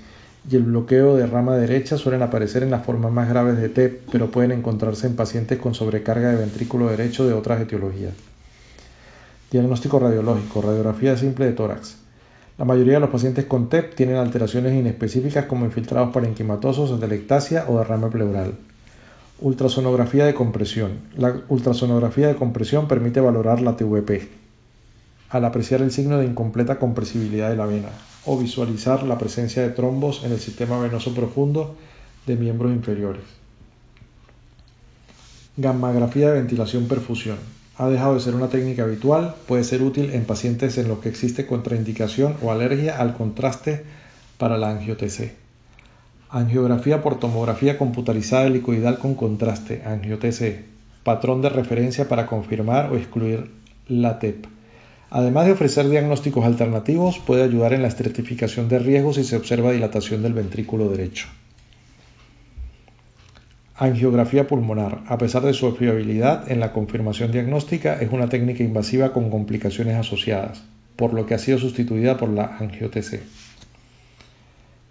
y 0.51 0.57
el 0.57 0.63
bloqueo 0.63 1.17
de 1.17 1.27
rama 1.27 1.57
derecha 1.57 1.97
suelen 1.97 2.23
aparecer 2.23 2.63
en 2.63 2.71
las 2.71 2.85
formas 2.85 3.11
más 3.11 3.29
graves 3.29 3.57
de 3.57 3.71
TEP, 3.71 4.03
pero 4.13 4.31
pueden 4.31 4.53
encontrarse 4.53 5.07
en 5.07 5.17
pacientes 5.17 5.59
con 5.59 5.75
sobrecarga 5.75 6.31
de 6.31 6.37
ventrículo 6.37 6.89
derecho 6.89 7.27
de 7.27 7.33
otras 7.33 7.61
etiologías. 7.63 8.13
Diagnóstico 9.51 9.99
radiológico, 9.99 10.61
radiografía 10.61 11.17
simple 11.17 11.47
de 11.47 11.53
tórax. 11.53 11.97
La 12.59 12.65
mayoría 12.65 12.95
de 12.95 13.01
los 13.01 13.11
pacientes 13.11 13.47
con 13.47 13.69
TEP 13.69 13.95
tienen 13.95 14.17
alteraciones 14.17 14.75
inespecíficas 14.75 15.47
como 15.47 15.65
infiltrados 15.65 16.13
parenquimatosos, 16.13 16.93
atelectasia 16.93 17.65
o 17.69 17.79
derrame 17.79 18.09
pleural. 18.09 18.55
Ultrasonografía 19.41 20.27
de 20.27 20.35
compresión. 20.35 21.01
La 21.17 21.35
ultrasonografía 21.49 22.29
de 22.29 22.37
compresión 22.37 22.87
permite 22.87 23.21
valorar 23.21 23.61
la 23.61 23.77
TVP 23.77 24.29
al 25.31 25.45
apreciar 25.45 25.83
el 25.83 25.91
signo 25.91 26.19
de 26.19 26.27
incompleta 26.27 26.79
compresibilidad 26.79 27.51
de 27.51 27.57
la 27.57 27.67
vena 27.67 27.89
o 28.27 28.39
visualizar 28.39 29.03
la 29.03 29.19
presencia 29.19 29.63
de 29.63 29.71
trombos 29.71 30.23
en 30.25 30.33
el 30.33 30.41
sistema 30.41 30.79
venoso 30.79 31.15
profundo 31.15 31.77
de 32.27 32.37
miembros 32.37 32.73
inferiores. 32.73 33.23
Gammagrafía 35.57 36.31
de 36.31 36.41
ventilación 36.41 36.89
perfusión 36.89 37.39
ha 37.77 37.89
dejado 37.89 38.15
de 38.15 38.21
ser 38.21 38.35
una 38.35 38.49
técnica 38.49 38.85
habitual, 38.85 39.35
puede 39.47 39.65
ser 39.65 39.83
útil 39.83 40.11
en 40.13 40.25
pacientes 40.25 40.79
en 40.79 40.89
los 40.89 41.01
que 41.01 41.09
existe 41.09 41.47
contraindicación 41.47 42.37
o 42.43 42.53
alergia 42.53 42.99
al 42.99 43.15
contraste 43.15 43.85
para 44.39 44.59
la 44.59 44.71
angio-TC. 44.71 45.33
Angiografía 46.31 47.03
por 47.03 47.19
tomografía 47.19 47.79
computarizada 47.79 48.47
helicoidal 48.47 48.99
con 48.99 49.15
contraste, 49.15 49.83
angio-TC, 49.85 50.65
patrón 51.03 51.43
de 51.43 51.49
referencia 51.51 52.09
para 52.09 52.27
confirmar 52.27 52.93
o 52.93 52.97
excluir 52.97 53.51
la 53.89 54.19
TEP. 54.19 54.54
Además 55.15 55.47
de 55.47 55.53
ofrecer 55.53 55.89
diagnósticos 55.89 56.45
alternativos, 56.45 57.21
puede 57.21 57.45
ayudar 57.45 57.73
en 57.73 57.83
la 57.83 57.89
estratificación 57.89 58.69
de 58.69 58.81
riesgos 58.81 59.15
si 59.15 59.23
se 59.23 59.37
observa 59.37 59.71
dilatación 59.71 60.25
del 60.25 60.33
ventrículo 60.33 60.89
derecho. 60.89 61.29
Angiografía 63.77 64.49
pulmonar, 64.49 65.05
a 65.07 65.17
pesar 65.17 65.43
de 65.43 65.55
su 65.55 65.71
fiabilidad 65.77 66.51
en 66.51 66.59
la 66.59 66.73
confirmación 66.73 67.31
diagnóstica, 67.31 67.95
es 68.01 68.11
una 68.11 68.29
técnica 68.29 68.65
invasiva 68.65 69.13
con 69.13 69.31
complicaciones 69.31 69.95
asociadas, 69.95 70.65
por 70.97 71.15
lo 71.15 71.27
que 71.27 71.35
ha 71.35 71.39
sido 71.39 71.59
sustituida 71.59 72.17
por 72.17 72.31
la 72.31 72.57
angiotc. 72.59 73.21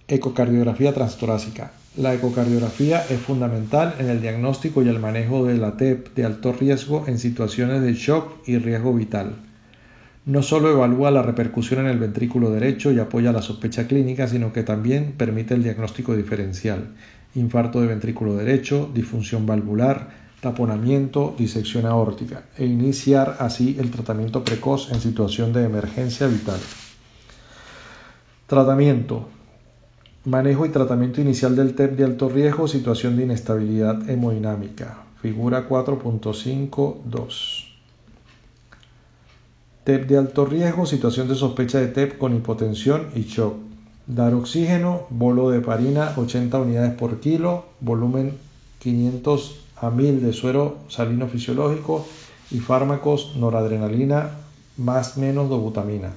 Ecocardiografía 0.07 0.93
transtorácica. 0.93 1.73
La 1.97 2.13
ecocardiografía 2.13 3.03
es 3.09 3.19
fundamental 3.19 3.95
en 3.99 4.09
el 4.09 4.21
diagnóstico 4.21 4.83
y 4.83 4.87
el 4.87 4.99
manejo 4.99 5.45
de 5.45 5.57
la 5.57 5.75
TEP 5.75 6.15
de 6.15 6.23
alto 6.23 6.53
riesgo 6.53 7.09
en 7.09 7.19
situaciones 7.19 7.81
de 7.81 7.93
shock 7.93 8.47
y 8.47 8.57
riesgo 8.57 8.93
vital. 8.93 9.35
No 10.25 10.41
solo 10.41 10.71
evalúa 10.71 11.11
la 11.11 11.21
repercusión 11.21 11.81
en 11.81 11.87
el 11.87 11.99
ventrículo 11.99 12.49
derecho 12.49 12.91
y 12.91 12.99
apoya 12.99 13.33
la 13.33 13.41
sospecha 13.41 13.87
clínica, 13.87 14.27
sino 14.27 14.53
que 14.53 14.63
también 14.63 15.15
permite 15.17 15.53
el 15.53 15.63
diagnóstico 15.63 16.15
diferencial 16.15 16.93
infarto 17.35 17.81
de 17.81 17.87
ventrículo 17.87 18.35
derecho, 18.35 18.89
disfunción 18.93 19.47
valvular, 19.47 20.09
taponamiento, 20.39 21.33
disección 21.37 21.85
aórtica 21.85 22.43
e 22.57 22.65
iniciar 22.65 23.37
así 23.39 23.77
el 23.79 23.91
tratamiento 23.91 24.43
precoz 24.43 24.91
en 24.91 24.99
situación 24.99 25.53
de 25.53 25.63
emergencia 25.63 26.27
vital. 26.27 26.59
Tratamiento. 28.47 29.29
Manejo 30.25 30.65
y 30.65 30.69
tratamiento 30.69 31.21
inicial 31.21 31.55
del 31.55 31.75
TEP 31.75 31.97
de 31.97 32.03
alto 32.03 32.29
riesgo, 32.29 32.67
situación 32.67 33.17
de 33.17 33.23
inestabilidad 33.23 34.09
hemodinámica. 34.09 35.03
Figura 35.21 35.67
4.52. 35.67 37.62
TEP 39.83 40.07
de 40.07 40.17
alto 40.17 40.45
riesgo, 40.45 40.85
situación 40.85 41.27
de 41.27 41.35
sospecha 41.35 41.79
de 41.79 41.87
TEP 41.87 42.17
con 42.17 42.35
hipotensión 42.35 43.09
y 43.15 43.23
shock. 43.23 43.55
Dar 44.07 44.33
oxígeno, 44.33 45.07
bolo 45.09 45.49
de 45.49 45.59
parina 45.59 46.13
80 46.15 46.57
unidades 46.57 46.93
por 46.93 47.19
kilo, 47.19 47.65
volumen 47.81 48.37
500 48.79 49.59
a 49.77 49.89
1000 49.89 50.21
de 50.21 50.33
suero 50.33 50.77
salino 50.87 51.27
fisiológico 51.27 52.05
y 52.51 52.59
fármacos 52.59 53.35
noradrenalina 53.35 54.31
más 54.77 55.17
menos 55.17 55.49
dobutamina. 55.49 56.11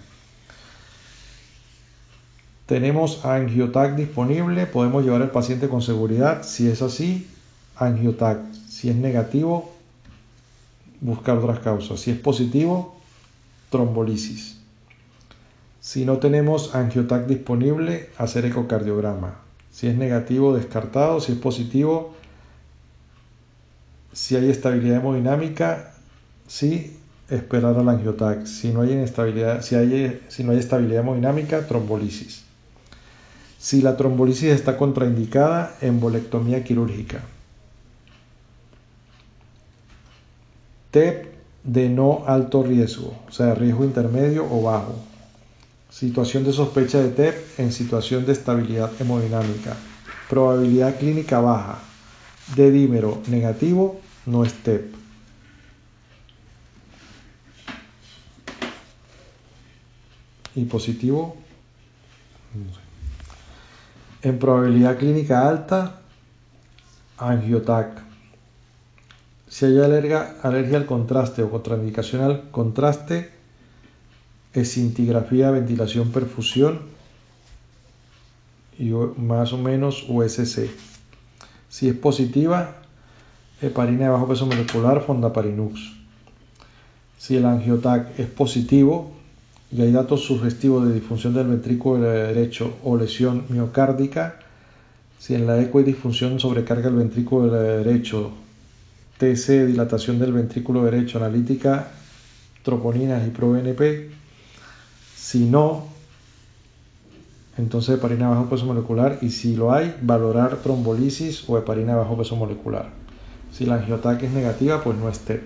Tenemos 2.67 3.25
angiotac 3.25 3.95
disponible, 3.95 4.67
podemos 4.67 5.05
llevar 5.05 5.23
al 5.23 5.31
paciente 5.31 5.69
con 5.69 5.83
seguridad. 5.83 6.43
Si 6.43 6.69
es 6.69 6.83
así, 6.83 7.29
angiotac. 7.77 8.41
Si 8.69 8.91
es 8.91 8.97
negativo, 8.97 9.73
buscar 11.01 11.39
otras 11.39 11.61
causas. 11.61 12.01
Si 12.01 12.11
es 12.11 12.19
positivo, 12.19 12.96
trombolisis. 13.71 14.57
Si 15.81 16.05
no 16.05 16.19
tenemos 16.19 16.75
angiotac 16.75 17.27
disponible, 17.27 18.11
hacer 18.19 18.45
ecocardiograma. 18.45 19.37
Si 19.71 19.87
es 19.87 19.97
negativo, 19.97 20.57
descartado. 20.57 21.21
Si 21.21 21.33
es 21.33 21.39
positivo, 21.39 22.15
si 24.13 24.35
hay 24.35 24.51
estabilidad 24.51 24.97
hemodinámica, 24.97 25.95
sí, 26.49 26.97
esperar 27.31 27.77
al 27.77 27.89
angiotac. 27.89 28.47
Si 28.47 28.73
no 28.73 28.81
hay, 28.81 29.07
si 30.29 30.45
no 30.45 30.53
hay 30.53 30.59
estabilidad 30.59 31.03
hemodinámica, 31.03 31.67
trombolisis. 31.67 32.45
Si 33.59 33.83
la 33.83 33.97
trombolisis 33.97 34.51
está 34.51 34.77
contraindicada, 34.77 35.77
embolectomía 35.81 36.65
quirúrgica. 36.65 37.21
TEP 40.91 41.36
de 41.67 41.89
no 41.89 42.23
alto 42.27 42.63
riesgo, 42.63 43.13
o 43.29 43.33
sea, 43.33 43.55
riesgo 43.55 43.85
intermedio 43.85 44.47
o 44.49 44.63
bajo. 44.63 44.95
Situación 45.91 46.45
de 46.45 46.53
sospecha 46.53 47.01
de 47.01 47.11
TEP 47.11 47.59
en 47.59 47.73
situación 47.73 48.25
de 48.25 48.33
estabilidad 48.33 48.91
hemodinámica. 49.01 49.77
Probabilidad 50.31 50.97
clínica 50.97 51.41
baja. 51.41 51.79
De 52.55 52.71
dímero 52.71 53.21
negativo 53.27 54.01
no 54.27 54.45
es 54.45 54.55
TEP. 54.55 54.95
Y 60.55 60.65
positivo. 60.67 61.37
En 64.23 64.39
probabilidad 64.39 64.97
clínica 64.97 65.49
alta, 65.49 66.01
angiotac. 67.19 68.06
Si 69.49 69.65
hay 69.65 69.79
alergia, 69.79 70.37
al 70.43 70.87
contraste 70.87 71.43
o 71.43 71.51
contraindicación 71.51 72.23
al 72.23 72.51
contraste, 72.51 73.31
escintigrafía, 74.53 75.51
ventilación, 75.51 76.11
perfusión 76.11 76.81
y 78.79 78.91
más 78.91 79.53
o 79.53 79.59
menos 79.59 80.05
USC. 80.09 80.69
Si 81.69 81.89
es 81.89 81.95
positiva, 81.95 82.77
heparina 83.63 84.05
de 84.05 84.11
bajo 84.11 84.29
peso 84.29 84.47
molecular, 84.47 85.01
fondaparinux. 85.03 85.93
Si 87.19 87.37
el 87.37 87.47
angiotac 87.47 88.19
es 88.19 88.27
positivo, 88.27 89.13
y 89.71 89.83
hay 89.83 89.91
datos 89.91 90.25
sugestivos 90.25 90.87
de 90.87 90.95
disfunción 90.95 91.35
del 91.35 91.49
ventrículo 91.49 92.01
derecho 92.03 92.77
o 92.85 92.97
lesión 92.97 93.45
miocárdica, 93.49 94.39
si 95.19 95.35
en 95.35 95.47
la 95.47 95.61
eco 95.61 95.79
hay 95.79 95.85
disfunción 95.85 96.39
sobrecarga 96.39 96.89
el 96.89 96.95
ventrículo 96.95 97.51
derecho, 97.53 98.33
TC, 99.19 99.67
dilatación 99.67 100.19
del 100.19 100.33
ventrículo 100.33 100.85
derecho, 100.85 101.19
analítica, 101.19 101.89
troponinas 102.63 103.27
y 103.27 103.31
ProBNP, 103.31 104.11
si 105.15 105.45
no, 105.45 105.87
entonces 107.57 107.97
heparina 107.97 108.29
bajo 108.29 108.51
peso 108.51 108.67
molecular 108.67 109.19
y 109.23 109.31
si 109.31 109.57
lo 109.57 109.73
hay, 109.73 109.97
valorar 110.03 110.57
trombolisis 110.57 111.49
o 111.49 111.57
heparina 111.57 111.97
bajo 111.97 112.17
peso 112.17 112.37
molecular. 112.37 112.91
Si 113.53 113.65
la 113.65 113.77
angiotaque 113.77 114.27
es 114.27 114.33
negativa, 114.33 114.83
pues 114.83 114.99
no 114.99 115.09
esté. 115.09 115.43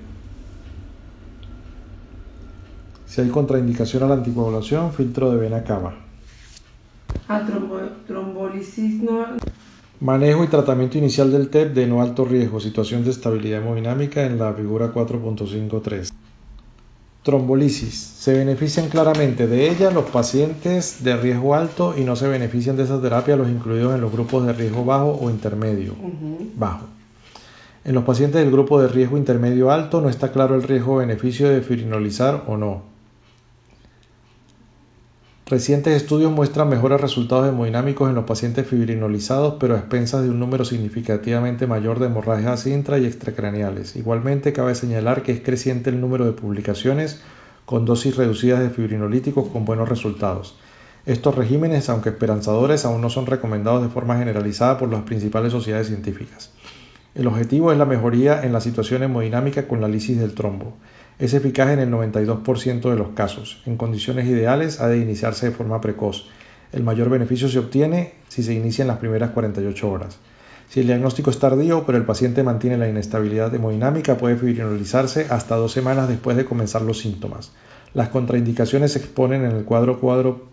Si 3.07 3.21
hay 3.21 3.29
contraindicación 3.29 4.03
a 4.03 4.07
la 4.07 4.15
anticoagulación, 4.15 4.93
filtro 4.93 5.31
de 5.31 5.39
vena 5.39 5.62
cava. 5.62 5.95
A 7.29 7.47
trombolisis 8.07 9.03
no. 9.03 9.27
Manejo 10.00 10.45
y 10.45 10.47
tratamiento 10.47 10.97
inicial 10.97 11.30
del 11.30 11.50
TEP 11.50 11.75
de 11.75 11.87
no 11.87 12.00
alto 12.00 12.25
riesgo, 12.25 12.59
situación 12.59 13.04
de 13.04 13.11
estabilidad 13.11 13.61
hemodinámica 13.61 14.25
en 14.25 14.38
la 14.38 14.54
figura 14.54 14.95
4.53. 14.95 16.09
Trombolisis. 17.23 17.97
Se 17.97 18.33
benefician 18.33 18.88
claramente 18.88 19.47
de 19.47 19.69
ella 19.69 19.90
los 19.90 20.07
pacientes 20.07 21.04
de 21.04 21.19
riesgo 21.19 21.54
alto 21.54 21.95
y 21.99 22.04
no 22.04 22.16
se 22.16 22.28
benefician 22.28 22.78
de 22.78 22.85
esa 22.85 22.99
terapia 23.02 23.37
los 23.37 23.50
incluidos 23.50 23.95
en 23.95 24.00
los 24.00 24.11
grupos 24.11 24.47
de 24.47 24.54
riesgo 24.54 24.87
bajo 24.87 25.19
o 25.21 25.28
intermedio 25.28 25.95
bajo. 26.57 26.87
En 27.85 27.95
los 27.95 28.04
pacientes 28.04 28.40
del 28.40 28.50
grupo 28.50 28.80
de 28.80 28.88
riesgo 28.88 29.19
intermedio 29.19 29.71
alto 29.71 30.00
no 30.00 30.09
está 30.09 30.33
claro 30.33 30.54
el 30.54 30.62
riesgo-beneficio 30.62 31.50
de 31.50 31.61
fibrinolizar 31.61 32.45
o 32.47 32.57
no. 32.57 32.89
Recientes 35.50 36.00
estudios 36.00 36.30
muestran 36.30 36.69
mejores 36.69 37.00
resultados 37.00 37.49
hemodinámicos 37.49 38.09
en 38.09 38.14
los 38.14 38.25
pacientes 38.25 38.69
fibrinolizados, 38.69 39.57
pero 39.59 39.75
a 39.75 39.78
expensas 39.78 40.23
de 40.23 40.30
un 40.30 40.38
número 40.38 40.64
significativamente 40.64 41.66
mayor 41.66 41.99
de 41.99 42.07
hemorragias 42.07 42.69
intra 42.69 43.00
y 43.00 43.04
extracraneales. 43.04 43.97
Igualmente, 43.97 44.52
cabe 44.52 44.76
señalar 44.76 45.25
que 45.25 45.33
es 45.33 45.40
creciente 45.40 45.90
el 45.90 46.00
número 46.00 46.25
de 46.25 46.35
publicaciones 46.35 47.21
con 47.66 47.85
dosis 47.85 48.14
reducidas 48.14 48.61
de 48.61 48.71
fibrinolíticos 48.71 49.49
con 49.49 49.64
buenos 49.64 49.88
resultados. 49.88 50.57
Estos 51.04 51.35
regímenes, 51.35 51.88
aunque 51.88 52.11
esperanzadores, 52.11 52.85
aún 52.85 53.00
no 53.00 53.11
son 53.11 53.26
recomendados 53.26 53.83
de 53.83 53.88
forma 53.88 54.19
generalizada 54.19 54.78
por 54.78 54.88
las 54.88 55.02
principales 55.02 55.50
sociedades 55.50 55.88
científicas. 55.88 56.52
El 57.14 57.26
objetivo 57.26 57.73
es 57.73 57.79
la 57.79 57.87
mejoría 57.87 58.43
en 58.45 58.52
la 58.52 58.61
situación 58.61 59.02
hemodinámica 59.02 59.67
con 59.67 59.81
la 59.81 59.88
lisis 59.88 60.21
del 60.21 60.35
trombo. 60.35 60.75
Es 61.19 61.35
eficaz 61.35 61.71
en 61.71 61.81
el 61.81 61.90
92% 61.90 62.88
de 62.88 62.97
los 62.97 63.09
casos. 63.11 63.62
En 63.67 63.76
condiciones 63.76 64.26
ideales 64.29 64.81
ha 64.81 64.87
de 64.87 64.99
iniciarse 64.99 65.47
de 65.47 65.52
forma 65.52 65.81
precoz. 65.81 66.29
El 66.73 66.85
mayor 66.85 67.11
beneficio 67.11 67.49
se 67.49 67.59
obtiene 67.59 68.14
si 68.29 68.45
se 68.45 68.55
inicia 68.55 68.83
en 68.83 68.88
las 68.88 68.99
primeras 68.99 69.31
48 69.31 69.90
horas. 69.90 70.19
Si 70.69 70.79
el 70.79 70.87
diagnóstico 70.87 71.31
es 71.31 71.40
tardío, 71.40 71.85
pero 71.85 71.99
el 71.99 72.05
paciente 72.05 72.45
mantiene 72.45 72.79
la 72.79 72.88
inestabilidad 72.88 73.52
hemodinámica, 73.52 74.17
puede 74.17 74.37
fibrinolizarse 74.37 75.26
hasta 75.31 75.57
dos 75.57 75.73
semanas 75.73 76.09
después 76.09 76.37
de 76.37 76.45
comenzar 76.45 76.83
los 76.83 77.00
síntomas. 77.00 77.50
Las 77.93 78.11
contraindicaciones 78.11 78.93
se 78.93 79.00
exponen 79.00 79.45
en 79.45 79.50
el 79.50 79.64
cuadro 79.64 79.99
cuadro 79.99 80.47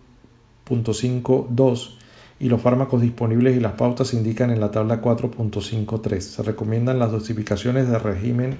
y 2.40 2.48
los 2.48 2.62
fármacos 2.62 3.02
disponibles 3.02 3.56
y 3.56 3.60
las 3.60 3.72
pautas 3.72 4.08
se 4.08 4.16
indican 4.16 4.50
en 4.50 4.60
la 4.60 4.70
tabla 4.70 5.02
4.53. 5.02 6.20
Se 6.20 6.42
recomiendan 6.42 6.98
las 6.98 7.10
dosificaciones 7.10 7.88
de 7.88 7.98
régimen, 7.98 8.58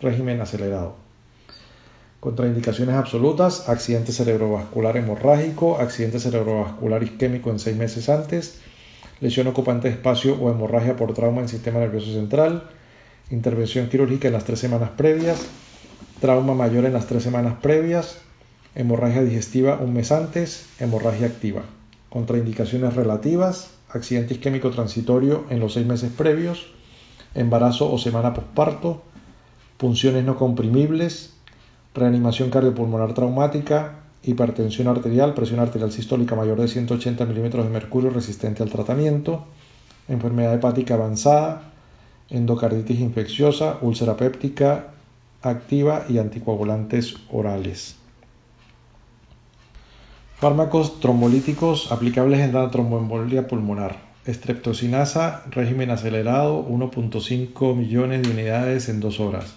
régimen 0.00 0.40
acelerado. 0.40 0.94
Contraindicaciones 2.20 2.94
absolutas, 2.94 3.68
accidente 3.68 4.12
cerebrovascular 4.12 4.96
hemorrágico, 4.96 5.78
accidente 5.78 6.20
cerebrovascular 6.20 7.02
isquémico 7.02 7.50
en 7.50 7.58
seis 7.58 7.76
meses 7.76 8.08
antes, 8.08 8.60
lesión 9.20 9.46
ocupante 9.48 9.88
de 9.88 9.94
espacio 9.94 10.34
o 10.34 10.50
hemorragia 10.50 10.96
por 10.96 11.12
trauma 11.12 11.40
en 11.40 11.48
sistema 11.48 11.80
nervioso 11.80 12.12
central, 12.12 12.64
intervención 13.30 13.88
quirúrgica 13.88 14.28
en 14.28 14.34
las 14.34 14.44
tres 14.44 14.60
semanas 14.60 14.90
previas, 14.96 15.46
trauma 16.20 16.54
mayor 16.54 16.84
en 16.84 16.92
las 16.92 17.06
tres 17.06 17.22
semanas 17.22 17.54
previas, 17.60 18.18
hemorragia 18.74 19.22
digestiva 19.22 19.78
un 19.78 19.94
mes 19.94 20.12
antes, 20.12 20.66
hemorragia 20.80 21.26
activa. 21.26 21.62
Contraindicaciones 22.08 22.94
relativas, 22.94 23.70
accidente 23.88 24.34
isquémico 24.34 24.70
transitorio 24.70 25.44
en 25.50 25.60
los 25.60 25.74
seis 25.74 25.86
meses 25.86 26.12
previos, 26.16 26.66
embarazo 27.34 27.92
o 27.92 27.98
semana 27.98 28.34
posparto, 28.34 29.02
punciones 29.76 30.24
no 30.24 30.36
comprimibles, 30.36 31.34
reanimación 31.94 32.50
cardiopulmonar 32.50 33.14
traumática, 33.14 34.00
hipertensión 34.22 34.88
arterial, 34.88 35.34
presión 35.34 35.60
arterial 35.60 35.92
sistólica 35.92 36.34
mayor 36.34 36.60
de 36.60 36.68
180 36.68 37.24
milímetros 37.26 37.64
de 37.64 37.70
mercurio 37.70 38.10
resistente 38.10 38.62
al 38.62 38.70
tratamiento, 38.70 39.44
enfermedad 40.08 40.54
hepática 40.54 40.94
avanzada, 40.94 41.72
endocarditis 42.30 43.00
infecciosa, 43.00 43.78
úlcera 43.82 44.16
péptica 44.16 44.88
activa 45.42 46.04
y 46.08 46.18
anticoagulantes 46.18 47.14
orales. 47.30 47.96
Fármacos 50.38 51.00
trombolíticos 51.00 51.90
aplicables 51.90 52.40
en 52.40 52.52
la 52.52 52.70
tromboembolia 52.70 53.48
pulmonar. 53.48 53.96
Estreptocinasa, 54.26 55.44
régimen 55.50 55.90
acelerado, 55.90 56.62
1.5 56.68 57.74
millones 57.74 58.22
de 58.22 58.32
unidades 58.32 58.90
en 58.90 59.00
dos 59.00 59.18
horas. 59.18 59.54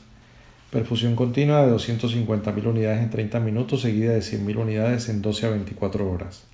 Perfusión 0.71 1.17
continua 1.17 1.65
de 1.65 1.73
250.000 1.73 2.65
unidades 2.65 3.03
en 3.03 3.09
30 3.09 3.41
minutos, 3.41 3.81
seguida 3.81 4.13
de 4.13 4.19
100.000 4.19 4.55
unidades 4.55 5.09
en 5.09 5.21
12 5.21 5.47
a 5.47 5.49
24 5.49 6.09
horas. 6.09 6.45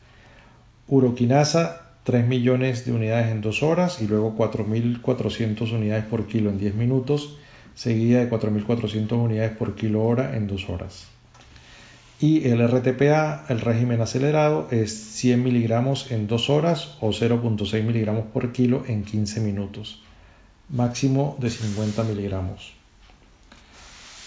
Uroquinasa, 0.87 1.91
3 2.03 2.25
millones 2.25 2.83
de 2.83 2.93
unidades 2.93 3.27
en 3.31 3.41
2 3.41 3.61
horas 3.61 4.01
y 4.01 4.07
luego 4.07 4.35
4.400 4.35 5.71
unidades 5.71 6.05
por 6.05 6.25
kilo 6.25 6.49
en 6.49 6.57
10 6.57 6.73
minutos, 6.73 7.37
seguida 7.75 8.21
de 8.21 8.29
4.400 8.31 9.11
unidades 9.11 9.55
por 9.55 9.75
kilo 9.75 10.03
hora 10.03 10.35
en 10.35 10.47
2 10.47 10.67
horas. 10.71 11.14
Y 12.19 12.47
el 12.47 12.65
RTPA, 12.65 13.45
el 13.49 13.59
régimen 13.59 13.99
acelerado, 13.99 14.67
es 14.71 14.93
100 14.93 15.43
miligramos 15.43 16.11
en 16.11 16.27
2 16.27 16.49
horas 16.49 16.95
o 17.01 17.09
0.6 17.09 17.83
miligramos 17.83 18.25
por 18.33 18.53
kilo 18.53 18.83
en 18.87 19.03
15 19.03 19.41
minutos, 19.41 20.01
máximo 20.69 21.35
de 21.39 21.49
50 21.49 22.03
miligramos. 22.03 22.73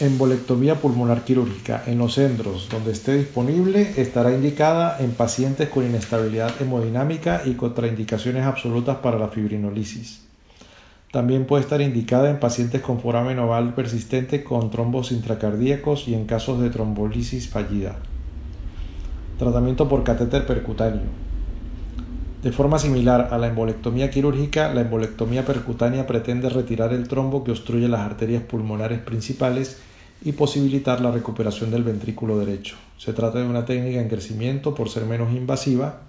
Embolectomía 0.00 0.76
pulmonar 0.76 1.24
quirúrgica. 1.24 1.82
En 1.86 1.98
los 1.98 2.14
centros 2.14 2.68
donde 2.68 2.92
esté 2.92 3.16
disponible 3.16 3.94
estará 3.96 4.32
indicada 4.32 4.98
en 5.00 5.10
pacientes 5.12 5.70
con 5.70 5.84
inestabilidad 5.84 6.52
hemodinámica 6.60 7.42
y 7.44 7.54
contraindicaciones 7.54 8.44
absolutas 8.44 8.98
para 8.98 9.18
la 9.18 9.28
fibrinolisis. 9.28 10.27
También 11.10 11.46
puede 11.46 11.62
estar 11.62 11.80
indicada 11.80 12.28
en 12.28 12.38
pacientes 12.38 12.82
con 12.82 13.00
foramen 13.00 13.38
oval 13.38 13.74
persistente 13.74 14.44
con 14.44 14.70
trombos 14.70 15.10
intracardíacos 15.10 16.06
y 16.06 16.14
en 16.14 16.26
casos 16.26 16.60
de 16.60 16.68
trombolisis 16.68 17.48
fallida. 17.48 17.96
Tratamiento 19.38 19.88
por 19.88 20.04
catéter 20.04 20.44
percutáneo. 20.46 21.08
De 22.42 22.52
forma 22.52 22.78
similar 22.78 23.28
a 23.32 23.38
la 23.38 23.48
embolectomía 23.48 24.10
quirúrgica, 24.10 24.72
la 24.74 24.82
embolectomía 24.82 25.46
percutánea 25.46 26.06
pretende 26.06 26.50
retirar 26.50 26.92
el 26.92 27.08
trombo 27.08 27.42
que 27.42 27.52
obstruye 27.52 27.88
las 27.88 28.00
arterias 28.00 28.42
pulmonares 28.42 28.98
principales 28.98 29.78
y 30.22 30.32
posibilitar 30.32 31.00
la 31.00 31.10
recuperación 31.10 31.70
del 31.70 31.84
ventrículo 31.84 32.38
derecho. 32.38 32.76
Se 32.98 33.14
trata 33.14 33.38
de 33.38 33.46
una 33.46 33.64
técnica 33.64 34.00
en 34.00 34.08
crecimiento 34.08 34.74
por 34.74 34.90
ser 34.90 35.06
menos 35.06 35.32
invasiva 35.32 36.00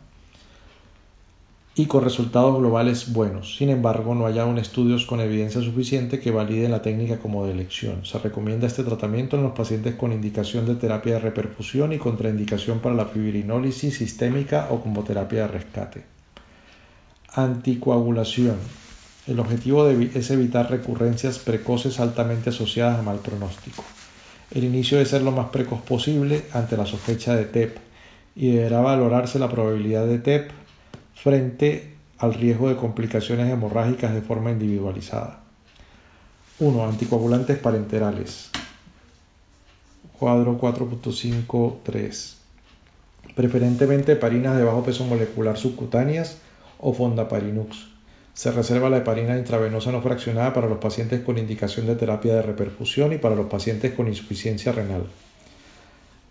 y 1.79 1.85
con 1.85 2.03
resultados 2.03 2.59
globales 2.59 3.13
buenos. 3.13 3.55
Sin 3.55 3.69
embargo, 3.69 4.13
no 4.13 4.27
hay 4.27 4.37
aún 4.37 4.57
estudios 4.57 5.05
con 5.05 5.21
evidencia 5.21 5.61
suficiente 5.61 6.19
que 6.19 6.29
validen 6.29 6.71
la 6.71 6.81
técnica 6.81 7.19
como 7.19 7.45
de 7.45 7.53
elección. 7.53 8.05
Se 8.05 8.19
recomienda 8.19 8.67
este 8.67 8.83
tratamiento 8.83 9.37
en 9.37 9.43
los 9.43 9.53
pacientes 9.53 9.95
con 9.95 10.11
indicación 10.11 10.65
de 10.65 10.75
terapia 10.75 11.13
de 11.13 11.19
reperfusión 11.19 11.93
y 11.93 11.97
contraindicación 11.97 12.79
para 12.79 12.95
la 12.95 13.05
fibrinólisis 13.05 13.95
sistémica 13.95 14.67
o 14.71 14.81
como 14.81 15.05
terapia 15.05 15.43
de 15.43 15.47
rescate. 15.47 16.03
Anticoagulación. 17.33 18.57
El 19.25 19.39
objetivo 19.39 19.87
es 19.87 20.31
evitar 20.31 20.69
recurrencias 20.69 21.39
precoces 21.39 22.01
altamente 22.01 22.49
asociadas 22.49 22.99
a 22.99 23.03
mal 23.03 23.19
pronóstico. 23.19 23.85
El 24.51 24.65
inicio 24.65 24.97
debe 24.97 25.09
ser 25.09 25.21
lo 25.21 25.31
más 25.31 25.47
precoz 25.47 25.79
posible 25.83 26.43
ante 26.51 26.75
la 26.75 26.85
sospecha 26.85 27.37
de 27.37 27.45
TEP 27.45 27.77
y 28.35 28.51
deberá 28.51 28.81
valorarse 28.81 29.39
la 29.39 29.47
probabilidad 29.47 30.05
de 30.05 30.19
TEP 30.19 30.58
frente 31.23 31.95
al 32.17 32.33
riesgo 32.33 32.69
de 32.69 32.77
complicaciones 32.77 33.51
hemorrágicas 33.51 34.13
de 34.13 34.21
forma 34.21 34.51
individualizada. 34.51 35.41
1. 36.59 36.85
Anticoagulantes 36.85 37.57
parenterales. 37.57 38.49
Cuadro 40.17 40.59
4.53. 40.59 42.35
Preferentemente 43.35 44.13
heparinas 44.13 44.57
de 44.57 44.63
bajo 44.63 44.83
peso 44.83 45.05
molecular 45.05 45.57
subcutáneas 45.57 46.37
o 46.79 46.93
fondaparinux. 46.93 47.87
Se 48.33 48.51
reserva 48.51 48.89
la 48.89 48.97
heparina 48.97 49.37
intravenosa 49.37 49.91
no 49.91 50.01
fraccionada 50.01 50.53
para 50.53 50.69
los 50.69 50.77
pacientes 50.77 51.21
con 51.21 51.37
indicación 51.37 51.87
de 51.87 51.95
terapia 51.95 52.35
de 52.35 52.41
reperfusión 52.41 53.11
y 53.11 53.17
para 53.17 53.35
los 53.35 53.47
pacientes 53.47 53.93
con 53.93 54.07
insuficiencia 54.07 54.71
renal. 54.71 55.03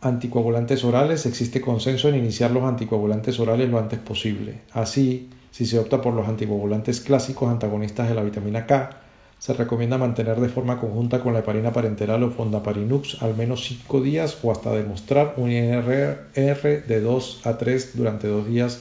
Anticoagulantes 0.00 0.84
orales. 0.84 1.26
Existe 1.26 1.60
consenso 1.60 2.08
en 2.08 2.16
iniciar 2.16 2.50
los 2.52 2.62
anticoagulantes 2.62 3.40
orales 3.40 3.68
lo 3.68 3.78
antes 3.78 3.98
posible. 3.98 4.60
Así, 4.72 5.28
si 5.50 5.66
se 5.66 5.78
opta 5.78 6.00
por 6.00 6.14
los 6.14 6.28
anticoagulantes 6.28 7.00
clásicos 7.00 7.50
antagonistas 7.50 8.08
de 8.08 8.14
la 8.14 8.22
vitamina 8.22 8.66
K, 8.66 8.90
se 9.38 9.54
recomienda 9.54 9.98
mantener 9.98 10.40
de 10.40 10.48
forma 10.48 10.80
conjunta 10.80 11.20
con 11.20 11.32
la 11.32 11.40
heparina 11.40 11.72
parenteral 11.72 12.22
o 12.24 12.30
fondaparinux 12.30 13.22
al 13.22 13.36
menos 13.36 13.64
5 13.64 14.00
días 14.00 14.38
o 14.42 14.50
hasta 14.50 14.72
demostrar 14.72 15.34
un 15.36 15.52
INR 15.52 16.26
de 16.34 17.00
2 17.00 17.46
a 17.46 17.56
3 17.56 17.96
durante 17.96 18.26
2 18.26 18.48
días 18.48 18.80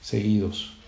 seguidos. 0.00 0.81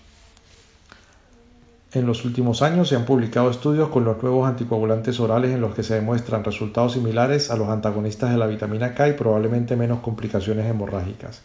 En 1.94 2.07
los 2.07 2.24
últimos 2.24 2.61
años 2.62 2.88
se 2.88 2.96
han 2.96 3.04
publicado 3.04 3.48
estudios 3.48 3.88
con 3.88 4.04
los 4.04 4.20
nuevos 4.20 4.48
anticoagulantes 4.48 5.20
orales 5.20 5.52
en 5.52 5.61
los 5.61 5.76
que 5.76 5.85
se 5.85 5.94
demuestran 5.94 6.42
resultados 6.42 6.94
similares 6.94 7.52
a 7.52 7.57
los 7.57 7.68
antagonistas 7.68 8.33
de 8.33 8.37
la 8.37 8.48
vitamina 8.48 8.94
K 8.94 9.11
y 9.11 9.12
probablemente 9.12 9.76
menos 9.76 10.00
complicaciones 10.00 10.68
hemorrágicas. 10.68 11.42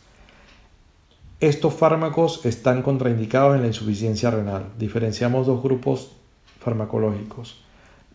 Estos 1.40 1.76
fármacos 1.76 2.48
están 2.48 2.82
contraindicados 2.82 3.56
en 3.56 3.62
la 3.62 3.68
insuficiencia 3.68 4.32
renal. 4.32 4.66
Diferenciamos 4.80 5.46
dos 5.46 5.62
grupos 5.62 6.14
farmacológicos. 6.60 7.62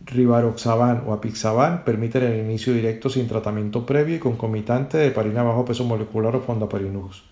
Rivaroxaban 0.03 1.03
o 1.07 1.13
apixaban 1.13 1.85
permiten 1.85 2.23
el 2.23 2.37
inicio 2.41 2.73
directo 2.73 3.09
sin 3.09 3.29
tratamiento 3.29 3.85
previo 3.85 4.17
y 4.17 4.19
concomitante 4.19 4.97
de 4.97 5.07
heparina 5.07 5.41
bajo 5.41 5.63
peso 5.63 5.85
molecular 5.85 6.35
o 6.35 6.41
fondaparinux. 6.41 7.23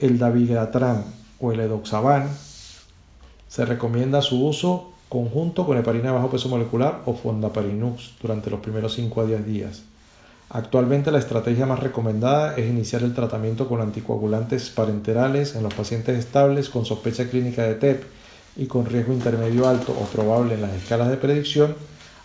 El 0.00 0.18
dabigatran 0.18 1.04
o 1.38 1.52
el 1.52 1.60
edoxaban 1.60 2.28
se 3.48 3.64
recomienda 3.64 4.22
su 4.22 4.44
uso 4.44 4.92
conjunto 5.08 5.64
con 5.66 5.78
heparina 5.78 6.12
bajo 6.12 6.30
peso 6.30 6.48
molecular 6.48 7.02
o 7.06 7.14
fondaparinux 7.14 8.14
durante 8.20 8.50
los 8.50 8.60
primeros 8.60 8.94
5 8.94 9.20
a 9.20 9.26
10 9.26 9.46
días. 9.46 9.82
Actualmente 10.48 11.10
la 11.10 11.18
estrategia 11.18 11.66
más 11.66 11.80
recomendada 11.80 12.56
es 12.56 12.68
iniciar 12.68 13.02
el 13.02 13.14
tratamiento 13.14 13.68
con 13.68 13.80
anticoagulantes 13.80 14.70
parenterales 14.70 15.54
en 15.56 15.62
los 15.62 15.74
pacientes 15.74 16.18
estables 16.18 16.70
con 16.70 16.84
sospecha 16.84 17.28
clínica 17.28 17.64
de 17.64 17.74
TEP 17.74 18.04
y 18.56 18.66
con 18.66 18.86
riesgo 18.86 19.12
intermedio 19.12 19.68
alto 19.68 19.92
o 19.92 20.04
probable 20.06 20.54
en 20.54 20.62
las 20.62 20.72
escalas 20.72 21.10
de 21.10 21.16
predicción 21.16 21.74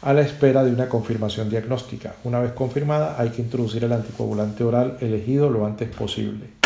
a 0.02 0.14
la 0.14 0.22
espera 0.22 0.64
de 0.64 0.72
una 0.72 0.90
confirmación 0.90 1.50
diagnóstica. 1.50 2.16
Una 2.24 2.40
vez 2.40 2.54
confirmada 2.54 3.16
hay 3.20 3.30
que 3.30 3.42
introducir 3.42 3.84
el 3.84 3.94
anticoagulante 3.94 4.64
oral 4.64 4.98
elegido 5.02 5.50
lo 5.50 5.66
antes 5.66 5.90
posible 5.90 6.61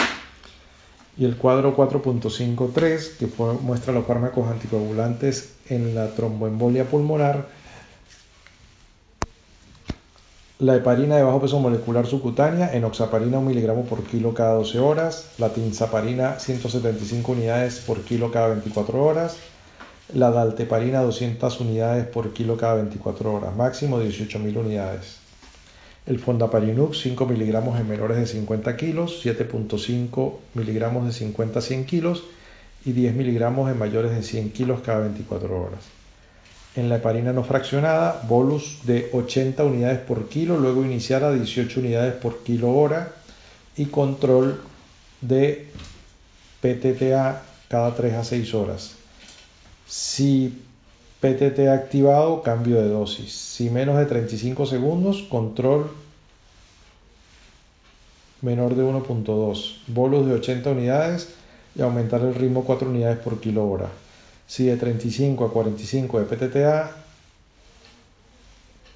y 1.18 1.26
el 1.26 1.38
cuadro 1.38 1.76
4.53 1.76 3.18
que 3.18 3.28
muestra 3.62 3.94
los 3.94 4.06
fármacos 4.06 4.50
anticoagulantes 4.50 5.54
en 5.70 5.96
la 5.96 6.08
tromboembolia 6.08 6.86
pulmonar, 6.86 7.48
la 10.60 10.76
heparina 10.76 11.18
de 11.18 11.24
bajo 11.24 11.42
peso 11.42 11.60
molecular 11.60 12.06
subcutánea, 12.06 12.74
enoxaparina 12.74 13.40
1 13.40 13.48
miligramo 13.48 13.84
por 13.86 14.04
kilo 14.04 14.34
cada 14.34 14.54
12 14.56 14.80
horas, 14.80 15.32
la 15.38 15.50
tinzaparina 15.50 16.40
175 16.40 17.32
unidades 17.32 17.80
por 17.80 18.02
kilo 18.02 18.32
cada 18.32 18.50
24 18.50 19.04
horas, 19.04 19.38
la 20.14 20.32
dalteparina 20.32 21.02
200 21.02 21.60
unidades 21.62 22.08
por 22.08 22.34
kilo 22.34 22.58
cada 22.58 22.76
24 22.76 23.34
horas, 23.34 23.56
máximo 23.56 24.02
18.000 24.02 24.58
unidades 24.58 25.25
el 26.06 26.20
Fondaparinux 26.20 27.00
5 27.00 27.26
miligramos 27.26 27.80
en 27.80 27.90
menores 27.90 28.18
de 28.18 28.28
50 28.28 28.78
kilos, 28.78 29.26
7.5 29.26 30.34
miligramos 30.54 31.06
de 31.06 31.14
50 31.14 31.60
a 31.60 31.62
100 31.62 31.86
kilos 31.86 32.24
y 32.86 32.92
10 32.92 33.16
miligramos 33.16 33.72
en 33.72 33.80
mayores 33.80 34.12
de 34.12 34.22
100 34.22 34.52
kilos 34.52 34.82
cada 34.82 35.00
24 35.00 35.62
horas. 35.62 35.80
En 36.76 36.90
la 36.90 36.98
heparina 36.98 37.34
no 37.34 37.44
fraccionada, 37.44 38.22
bolus 38.28 38.80
de 38.84 39.10
80 39.14 39.64
unidades 39.64 40.00
por 40.00 40.28
kilo, 40.28 40.60
luego 40.60 40.84
iniciar 40.84 41.24
a 41.24 41.32
18 41.34 41.80
unidades 41.80 42.14
por 42.16 42.44
kilo 42.44 42.72
hora 42.74 43.14
y 43.78 43.86
control 43.86 44.62
de 45.22 45.68
PTTA 46.62 47.42
cada 47.70 47.96
3 47.96 48.14
a 48.14 48.24
6 48.24 48.54
horas. 48.54 48.92
Si 49.88 50.62
PTT 51.26 51.70
activado, 51.70 52.44
cambio 52.44 52.80
de 52.80 52.88
dosis. 52.88 53.32
Si 53.32 53.72
menos 53.72 53.98
de 53.98 54.06
35 54.06 54.68
segundos, 54.68 55.24
control 55.24 55.90
menor 58.42 58.76
de 58.76 58.84
1.2. 58.84 59.78
Bolos 59.88 60.28
de 60.28 60.36
80 60.36 60.70
unidades 60.70 61.30
y 61.74 61.82
aumentar 61.82 62.22
el 62.22 62.36
ritmo 62.36 62.64
4 62.64 62.88
unidades 62.88 63.18
por 63.18 63.40
kilo 63.40 63.68
hora. 63.68 63.90
Si 64.46 64.68
de 64.68 64.78
35 64.78 65.46
a 65.46 65.52
45 65.52 66.20
de 66.20 66.26
PTTA, 66.26 66.92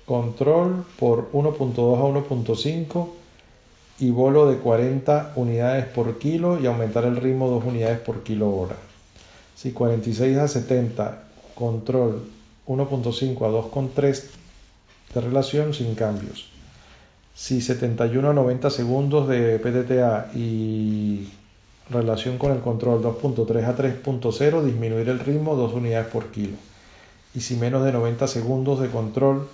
control 0.06 0.86
por 1.00 1.32
1.2 1.32 1.98
a 1.98 2.30
1.5 2.30 3.08
y 4.02 4.12
bolo 4.12 4.52
de 4.52 4.60
40 4.60 5.34
unidades 5.36 5.86
por 5.88 6.20
kilo 6.20 6.60
y 6.60 6.68
aumentar 6.68 7.06
el 7.06 7.16
ritmo 7.16 7.50
2 7.50 7.66
unidades 7.66 8.00
por 8.02 8.22
kilo 8.22 8.56
hora. 8.56 8.76
Si 9.56 9.72
46 9.72 10.38
a 10.38 10.48
70 10.48 11.29
control 11.60 12.24
1.5 12.66 13.46
a 13.46 13.50
2.3 13.50 14.24
de 15.14 15.22
relación 15.22 15.74
sin 15.74 15.94
cambios. 15.94 16.50
Si 17.36 17.62
71 17.62 18.30
a 18.30 18.34
90 18.34 18.70
segundos 18.70 19.28
de 19.28 19.60
PTTA 19.60 20.32
y 20.34 21.30
relación 21.90 22.38
con 22.38 22.52
el 22.52 22.60
control 22.60 23.04
2.3 23.04 23.66
a 23.66 23.76
3.0, 23.76 24.64
disminuir 24.64 25.10
el 25.10 25.20
ritmo 25.20 25.56
2 25.56 25.74
unidades 25.74 26.08
por 26.08 26.32
kilo. 26.32 26.56
Y 27.36 27.42
si 27.42 27.56
menos 27.56 27.84
de 27.84 27.92
90 27.92 28.28
segundos 28.28 28.80
de 28.80 28.90
control 28.90 29.48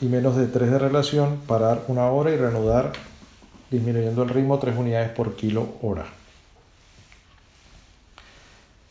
y 0.00 0.06
menos 0.06 0.36
de 0.36 0.46
3 0.46 0.70
de 0.70 0.78
relación, 0.78 1.40
parar 1.46 1.84
una 1.88 2.06
hora 2.06 2.30
y 2.30 2.36
reanudar 2.36 2.92
disminuyendo 3.70 4.22
el 4.22 4.30
ritmo 4.30 4.58
3 4.58 4.76
unidades 4.76 5.10
por 5.10 5.36
kilo 5.36 5.74
hora. 5.82 6.06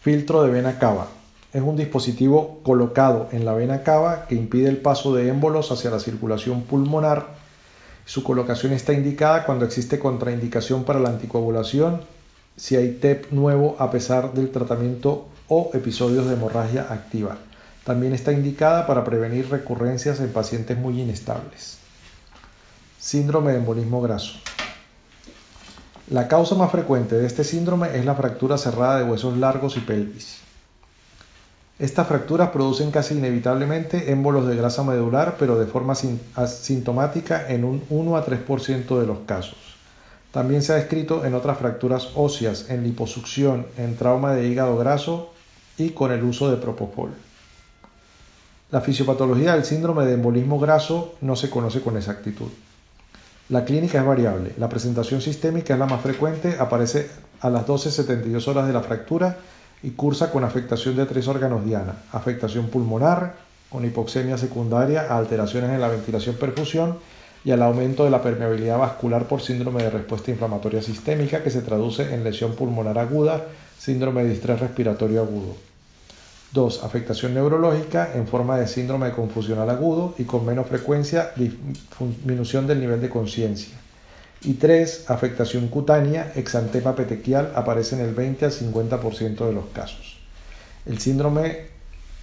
Filtro 0.02 0.44
de 0.44 0.52
vena 0.52 0.78
cava 0.78 1.08
es 1.56 1.62
un 1.62 1.78
dispositivo 1.78 2.60
colocado 2.64 3.30
en 3.32 3.46
la 3.46 3.54
vena 3.54 3.82
cava 3.82 4.28
que 4.28 4.36
impide 4.36 4.68
el 4.68 4.76
paso 4.76 5.16
de 5.16 5.30
émbolos 5.30 5.72
hacia 5.72 5.90
la 5.90 6.02
circulación 6.02 6.64
pulmonar. 6.64 7.28
Su 8.04 8.24
colocación 8.24 8.74
está 8.74 8.92
indicada 8.92 9.46
cuando 9.46 9.64
existe 9.64 9.98
contraindicación 9.98 10.84
para 10.84 11.00
la 11.00 11.08
anticoagulación, 11.08 12.02
si 12.58 12.76
hay 12.76 12.96
TEP 12.96 13.32
nuevo 13.32 13.78
a 13.80 13.90
pesar 13.90 14.34
del 14.34 14.52
tratamiento 14.52 15.30
o 15.48 15.72
episodios 15.74 16.28
de 16.28 16.34
hemorragia 16.34 16.88
activa. 16.90 17.38
También 17.86 18.12
está 18.12 18.34
indicada 18.34 18.86
para 18.86 19.06
prevenir 19.06 19.50
recurrencias 19.50 20.20
en 20.20 20.34
pacientes 20.34 20.78
muy 20.78 21.00
inestables. 21.00 21.78
Síndrome 23.00 23.54
de 23.54 23.60
embolismo 23.60 24.02
graso. 24.02 24.34
La 26.10 26.28
causa 26.28 26.56
más 26.56 26.70
frecuente 26.70 27.16
de 27.16 27.26
este 27.26 27.46
síndrome 27.46 27.98
es 27.98 28.04
la 28.04 28.16
fractura 28.16 28.58
cerrada 28.58 28.98
de 28.98 29.06
huesos 29.06 29.38
largos 29.38 29.78
y 29.78 29.80
pelvis. 29.80 30.45
Estas 31.78 32.08
fracturas 32.08 32.52
producen 32.52 32.90
casi 32.90 33.16
inevitablemente 33.16 34.10
émbolos 34.10 34.48
de 34.48 34.56
grasa 34.56 34.82
medular, 34.84 35.36
pero 35.38 35.60
de 35.60 35.66
forma 35.66 35.94
asintomática 36.36 37.50
en 37.50 37.66
un 37.66 37.84
1 37.90 38.16
a 38.16 38.26
3% 38.26 39.00
de 39.00 39.06
los 39.06 39.20
casos. 39.26 39.58
También 40.32 40.62
se 40.62 40.72
ha 40.72 40.78
descrito 40.78 41.26
en 41.26 41.34
otras 41.34 41.58
fracturas 41.58 42.10
óseas, 42.16 42.70
en 42.70 42.84
liposucción, 42.84 43.66
en 43.78 43.98
trauma 43.98 44.34
de 44.34 44.48
hígado 44.48 44.78
graso 44.78 45.34
y 45.78 45.90
con 45.90 46.14
el 46.14 46.24
uso 46.24 46.50
de 46.50 46.58
propofol. 46.58 47.12
La 48.72 48.80
fisiopatología 48.80 49.54
del 49.54 49.66
síndrome 49.66 50.06
de 50.06 50.14
embolismo 50.14 50.60
graso 50.60 51.16
no 51.20 51.36
se 51.36 51.50
conoce 51.50 51.82
con 51.82 51.98
exactitud. 51.98 52.50
La 53.50 53.66
clínica 53.66 54.00
es 54.00 54.06
variable. 54.06 54.54
La 54.58 54.70
presentación 54.70 55.22
sistémica 55.22 55.74
es 55.74 55.80
la 55.80 55.86
más 55.86 56.02
frecuente, 56.02 56.56
aparece 56.58 57.10
a 57.42 57.50
las 57.50 57.68
12-72 57.68 58.48
horas 58.48 58.66
de 58.66 58.74
la 58.74 58.82
fractura 58.82 59.38
y 59.86 59.92
cursa 59.92 60.32
con 60.32 60.44
afectación 60.44 60.96
de 60.96 61.06
tres 61.06 61.28
órganos 61.28 61.64
diana, 61.64 61.94
afectación 62.12 62.70
pulmonar, 62.70 63.36
con 63.70 63.86
hipoxemia 63.86 64.36
secundaria 64.36 65.06
a 65.10 65.18
alteraciones 65.18 65.70
en 65.70 65.80
la 65.80 65.90
ventilación 65.90 66.38
perfusión 66.38 66.98
y 67.44 67.52
al 67.52 67.62
aumento 67.62 68.04
de 68.04 68.10
la 68.10 68.24
permeabilidad 68.24 68.80
vascular 68.80 69.28
por 69.28 69.42
síndrome 69.42 69.84
de 69.84 69.92
respuesta 69.92 70.32
inflamatoria 70.32 70.82
sistémica 70.82 71.44
que 71.44 71.52
se 71.52 71.62
traduce 71.62 72.16
en 72.16 72.24
lesión 72.24 72.56
pulmonar 72.56 72.98
aguda, 72.98 73.46
síndrome 73.78 74.24
de 74.24 74.32
distrés 74.32 74.60
respiratorio 74.60 75.22
agudo. 75.22 75.56
2. 76.52 76.84
Afectación 76.84 77.36
neurológica 77.36 78.10
en 78.16 78.28
forma 78.28 78.58
de 78.58 78.68
síndrome 78.68 79.08
de 79.08 79.14
confusional 79.14 79.70
agudo 79.70 80.16
y 80.18 80.24
con 80.24 80.48
menos 80.48 80.66
frecuencia 80.66 81.32
disminución 81.36 82.66
del 82.66 82.80
nivel 82.80 83.02
de 83.02 83.10
conciencia. 83.10 83.78
Y 84.46 84.54
3. 84.54 85.10
Afectación 85.10 85.70
cutánea, 85.70 86.32
exantema 86.36 86.96
petequial, 86.96 87.52
aparece 87.56 87.96
en 87.96 88.02
el 88.02 88.14
20 88.14 88.46
al 88.46 88.52
50% 88.52 89.46
de 89.48 89.54
los 89.54 89.66
casos. 89.74 90.20
El 90.86 91.00
síndrome 91.00 91.66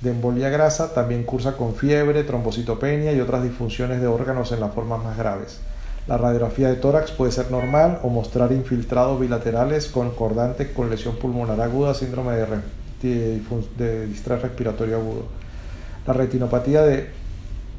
de 0.01 0.11
embolia 0.11 0.49
grasa 0.49 0.95
también 0.95 1.25
cursa 1.25 1.57
con 1.57 1.75
fiebre, 1.75 2.23
trombocitopenia 2.23 3.13
y 3.13 3.21
otras 3.21 3.43
disfunciones 3.43 4.01
de 4.01 4.07
órganos 4.07 4.53
en 4.53 4.61
las 4.61 4.73
formas 4.73 5.03
más 5.03 5.17
graves. 5.17 5.59
La 6.07 6.17
radiografía 6.17 6.69
de 6.69 6.77
tórax 6.77 7.11
puede 7.11 7.33
ser 7.33 7.51
normal 7.51 7.99
o 8.05 8.09
mostrar 8.09 8.53
infiltrados 8.53 9.21
bilaterales 9.21 9.89
concordantes 9.89 10.69
con 10.69 10.91
lesión 10.91 11.17
pulmonar 11.17 11.61
aguda, 11.61 11.93
síndrome 11.93 12.35
de, 12.37 13.41
de, 13.79 14.07
distrés 14.07 14.43
respiratorio 14.43 14.97
agudo. 14.97 15.27
La 16.07 16.13
retinopatía 16.13 16.83
de 16.83 17.09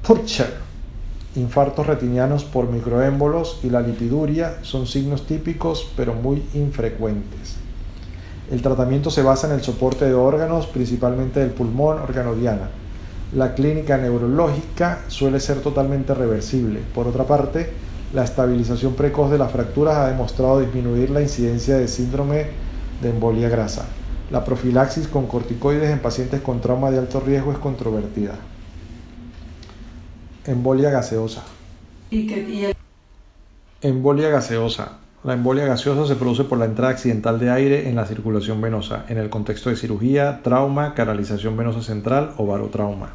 Purcher 0.06 0.72
Infartos 1.36 1.88
retinianos 1.88 2.43
por 2.43 2.69
microémbolos 2.69 3.60
y 3.63 3.72
la 3.72 3.82
lipiduria 3.82 4.60
son 4.62 4.86
signos 4.86 5.26
típicos 5.26 5.91
pero 5.98 6.13
muy 6.13 6.43
infrecuentes. 6.54 7.56
El 8.52 8.62
tratamiento 8.62 9.10
se 9.10 9.24
basa 9.24 9.48
en 9.48 9.54
el 9.54 9.63
soporte 9.63 10.06
de 10.06 10.13
órganos, 10.13 10.67
principalmente 10.67 11.39
del 11.39 11.50
pulmón, 11.50 11.98
órgano 11.98 12.36
diana. 12.36 12.69
La 13.34 13.56
clínica 13.56 13.98
neurológica 13.98 15.00
suele 15.08 15.39
ser 15.39 15.62
totalmente 15.62 16.13
reversible. 16.13 16.82
Por 16.93 17.08
otra 17.08 17.24
parte, 17.24 17.74
la 18.13 18.24
estabilización 18.24 18.93
precoz 18.93 19.32
de 19.32 19.39
las 19.39 19.52
fracturas 19.52 19.98
ha 19.98 20.10
demostrado 20.10 20.60
disminuir 20.60 21.10
la 21.10 21.22
incidencia 21.22 21.78
de 21.78 21.88
síndrome 21.88 22.46
de 23.02 23.10
embolia 23.10 23.50
grasa. 23.50 23.86
La 24.30 24.46
profilaxis 24.46 25.08
con 25.08 25.26
corticoides 25.26 25.89
en 25.89 25.98
pacientes 25.98 26.41
con 26.41 26.62
trauma 26.62 26.91
de 26.91 27.00
alto 27.00 27.19
riesgo 27.22 27.52
es 27.52 27.58
controvertida. 27.58 28.36
Embolia 30.45 30.89
gaseosa. 30.89 31.41
Embolia 33.82 34.29
gaseosa. 34.29 34.97
La 35.23 35.36
embolia 35.36 35.65
gaseosa 35.65 36.06
se 36.06 36.17
produce 36.17 36.43
por 36.43 36.58
la 36.58 36.65
entrada 36.65 36.91
accidental 36.91 37.39
de 37.39 37.49
aire 37.49 37.88
en 37.88 37.95
la 37.95 38.06
circulación 38.06 38.60
venosa, 38.60 39.06
en 39.08 39.19
el 39.19 39.29
contexto 39.29 39.69
de 39.69 39.77
cirugía, 39.77 40.41
trauma, 40.43 40.95
canalización 40.95 41.56
venosa 41.56 41.82
central 41.82 42.34
o 42.36 42.45
barotrauma. 42.45 43.13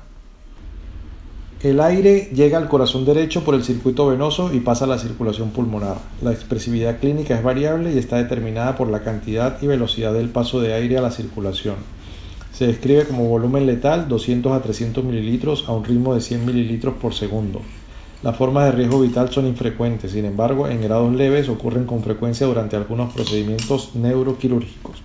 El 1.63 1.81
aire 1.81 2.31
llega 2.33 2.57
al 2.57 2.69
corazón 2.69 3.05
derecho 3.05 3.45
por 3.45 3.55
el 3.55 3.63
circuito 3.63 4.07
venoso 4.07 4.51
y 4.55 4.61
pasa 4.61 4.87
a 4.87 4.89
la 4.89 4.99
circulación 4.99 5.51
pulmonar. 5.51 5.99
La 6.23 6.33
expresividad 6.33 6.99
clínica 6.99 7.37
es 7.37 7.43
variable 7.43 7.93
y 7.93 7.99
está 7.99 8.17
determinada 8.17 8.75
por 8.75 8.89
la 8.89 9.03
cantidad 9.03 9.61
y 9.61 9.67
velocidad 9.67 10.15
del 10.15 10.31
paso 10.31 10.63
de 10.63 10.73
aire 10.73 10.97
a 10.97 11.03
la 11.03 11.11
circulación. 11.11 11.77
Se 12.53 12.67
describe 12.67 13.05
como 13.05 13.29
volumen 13.29 13.67
letal 13.67 14.09
200 14.09 14.53
a 14.53 14.63
300 14.63 15.05
mililitros 15.05 15.69
a 15.69 15.73
un 15.73 15.85
ritmo 15.85 16.15
de 16.15 16.21
100 16.21 16.45
mililitros 16.45 16.95
por 16.95 17.15
segundo. 17.15 17.63
Las 18.23 18.37
formas 18.37 18.65
de 18.65 18.73
riesgo 18.73 19.01
vital 19.01 19.31
son 19.31 19.47
infrecuentes, 19.47 20.11
sin 20.11 20.25
embargo, 20.25 20.67
en 20.67 20.81
grados 20.81 21.15
leves 21.15 21.49
ocurren 21.49 21.85
con 21.85 22.03
frecuencia 22.03 22.49
durante 22.49 22.75
algunos 22.75 23.13
procedimientos 23.13 23.95
neuroquirúrgicos. 23.95 25.03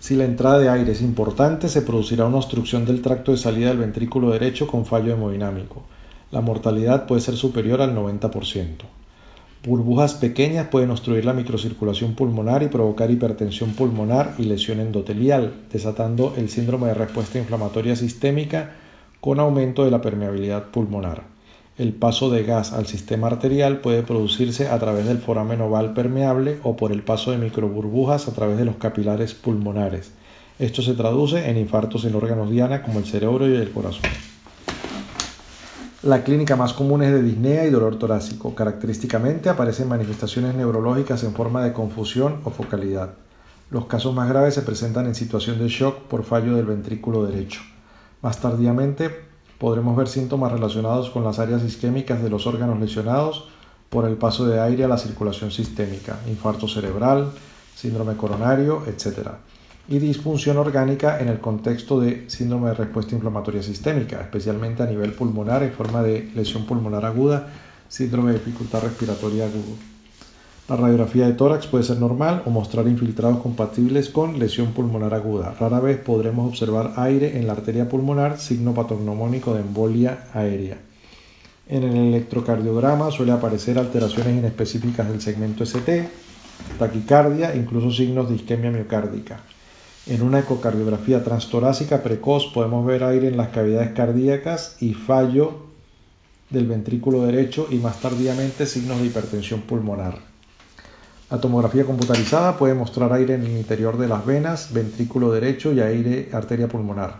Si 0.00 0.16
la 0.16 0.26
entrada 0.26 0.58
de 0.58 0.68
aire 0.68 0.92
es 0.92 1.00
importante, 1.00 1.70
se 1.70 1.80
producirá 1.80 2.26
una 2.26 2.36
obstrucción 2.36 2.84
del 2.84 3.00
tracto 3.00 3.32
de 3.32 3.38
salida 3.38 3.68
del 3.68 3.78
ventrículo 3.78 4.32
derecho 4.32 4.66
con 4.66 4.84
fallo 4.84 5.14
hemodinámico. 5.14 5.82
La 6.30 6.42
mortalidad 6.42 7.06
puede 7.06 7.22
ser 7.22 7.36
superior 7.36 7.80
al 7.80 7.96
90%. 7.96 8.84
Burbujas 9.66 10.12
pequeñas 10.12 10.68
pueden 10.68 10.90
obstruir 10.90 11.24
la 11.24 11.32
microcirculación 11.32 12.14
pulmonar 12.14 12.62
y 12.62 12.68
provocar 12.68 13.10
hipertensión 13.10 13.72
pulmonar 13.72 14.34
y 14.36 14.42
lesión 14.42 14.78
endotelial, 14.78 15.54
desatando 15.72 16.34
el 16.36 16.50
síndrome 16.50 16.88
de 16.88 16.94
respuesta 16.94 17.38
inflamatoria 17.38 17.96
sistémica 17.96 18.74
con 19.22 19.40
aumento 19.40 19.82
de 19.82 19.90
la 19.90 20.02
permeabilidad 20.02 20.64
pulmonar. 20.64 21.22
El 21.78 21.94
paso 21.94 22.28
de 22.28 22.42
gas 22.44 22.74
al 22.74 22.86
sistema 22.86 23.28
arterial 23.28 23.78
puede 23.78 24.02
producirse 24.02 24.68
a 24.68 24.78
través 24.78 25.06
del 25.06 25.16
foramen 25.16 25.62
oval 25.62 25.94
permeable 25.94 26.58
o 26.62 26.76
por 26.76 26.92
el 26.92 27.02
paso 27.02 27.30
de 27.30 27.38
microburbujas 27.38 28.28
a 28.28 28.34
través 28.34 28.58
de 28.58 28.66
los 28.66 28.76
capilares 28.76 29.32
pulmonares. 29.32 30.12
Esto 30.58 30.82
se 30.82 30.92
traduce 30.92 31.48
en 31.48 31.56
infartos 31.56 32.04
en 32.04 32.14
órganos 32.14 32.50
diana 32.50 32.82
como 32.82 32.98
el 32.98 33.06
cerebro 33.06 33.48
y 33.48 33.54
el 33.54 33.70
corazón. 33.70 34.10
La 36.04 36.22
clínica 36.22 36.54
más 36.54 36.74
común 36.74 37.02
es 37.02 37.12
de 37.12 37.22
disnea 37.22 37.64
y 37.64 37.70
dolor 37.70 37.98
torácico. 37.98 38.54
Característicamente 38.54 39.48
aparecen 39.48 39.88
manifestaciones 39.88 40.54
neurológicas 40.54 41.24
en 41.24 41.32
forma 41.32 41.64
de 41.64 41.72
confusión 41.72 42.42
o 42.44 42.50
focalidad. 42.50 43.14
Los 43.70 43.86
casos 43.86 44.14
más 44.14 44.28
graves 44.28 44.52
se 44.52 44.60
presentan 44.60 45.06
en 45.06 45.14
situación 45.14 45.58
de 45.58 45.68
shock 45.68 46.02
por 46.02 46.24
fallo 46.24 46.56
del 46.56 46.66
ventrículo 46.66 47.24
derecho. 47.24 47.62
Más 48.20 48.38
tardíamente 48.38 49.08
podremos 49.58 49.96
ver 49.96 50.08
síntomas 50.08 50.52
relacionados 50.52 51.08
con 51.08 51.24
las 51.24 51.38
áreas 51.38 51.62
isquémicas 51.62 52.22
de 52.22 52.28
los 52.28 52.46
órganos 52.46 52.78
lesionados 52.78 53.48
por 53.88 54.06
el 54.06 54.18
paso 54.18 54.44
de 54.46 54.60
aire 54.60 54.84
a 54.84 54.88
la 54.88 54.98
circulación 54.98 55.50
sistémica, 55.52 56.18
infarto 56.28 56.68
cerebral, 56.68 57.30
síndrome 57.74 58.14
coronario, 58.18 58.82
etc. 58.86 59.28
Y 59.86 59.98
disfunción 59.98 60.56
orgánica 60.56 61.20
en 61.20 61.28
el 61.28 61.40
contexto 61.40 62.00
de 62.00 62.24
síndrome 62.30 62.70
de 62.70 62.74
respuesta 62.74 63.14
inflamatoria 63.14 63.62
sistémica, 63.62 64.20
especialmente 64.22 64.82
a 64.82 64.86
nivel 64.86 65.12
pulmonar 65.12 65.62
en 65.62 65.72
forma 65.72 66.02
de 66.02 66.30
lesión 66.34 66.64
pulmonar 66.64 67.04
aguda, 67.04 67.48
síndrome 67.88 68.32
de 68.32 68.38
dificultad 68.38 68.82
respiratoria 68.82 69.44
agudo. 69.44 69.76
La 70.66 70.76
radiografía 70.76 71.26
de 71.26 71.34
tórax 71.34 71.66
puede 71.66 71.84
ser 71.84 71.98
normal 71.98 72.42
o 72.46 72.50
mostrar 72.50 72.88
infiltrados 72.88 73.42
compatibles 73.42 74.08
con 74.08 74.38
lesión 74.38 74.72
pulmonar 74.72 75.12
aguda. 75.12 75.54
Rara 75.60 75.80
vez 75.80 75.98
podremos 75.98 76.48
observar 76.48 76.94
aire 76.96 77.36
en 77.36 77.46
la 77.46 77.52
arteria 77.52 77.86
pulmonar, 77.86 78.40
signo 78.40 78.72
patognomónico 78.72 79.52
de 79.52 79.60
embolia 79.60 80.28
aérea. 80.32 80.78
En 81.68 81.82
el 81.82 81.96
electrocardiograma 81.96 83.10
suele 83.10 83.32
aparecer 83.32 83.78
alteraciones 83.78 84.38
inespecíficas 84.38 85.06
del 85.10 85.20
segmento 85.20 85.64
ST, 85.64 86.08
taquicardia, 86.78 87.54
incluso 87.54 87.90
signos 87.90 88.30
de 88.30 88.36
isquemia 88.36 88.70
miocárdica. 88.70 89.40
En 90.06 90.20
una 90.20 90.40
ecocardiografía 90.40 91.24
transtorácica 91.24 92.02
precoz 92.02 92.52
podemos 92.52 92.84
ver 92.84 93.04
aire 93.04 93.28
en 93.28 93.38
las 93.38 93.48
cavidades 93.48 93.92
cardíacas 93.92 94.76
y 94.80 94.92
fallo 94.92 95.64
del 96.50 96.66
ventrículo 96.66 97.22
derecho 97.22 97.66
y 97.70 97.76
más 97.76 98.00
tardíamente 98.00 98.66
signos 98.66 99.00
de 99.00 99.06
hipertensión 99.06 99.62
pulmonar. 99.62 100.18
La 101.30 101.40
tomografía 101.40 101.86
computarizada 101.86 102.58
puede 102.58 102.74
mostrar 102.74 103.14
aire 103.14 103.34
en 103.34 103.46
el 103.46 103.56
interior 103.56 103.96
de 103.96 104.08
las 104.08 104.26
venas, 104.26 104.74
ventrículo 104.74 105.32
derecho 105.32 105.72
y 105.72 105.80
aire 105.80 106.28
arteria 106.34 106.68
pulmonar. 106.68 107.16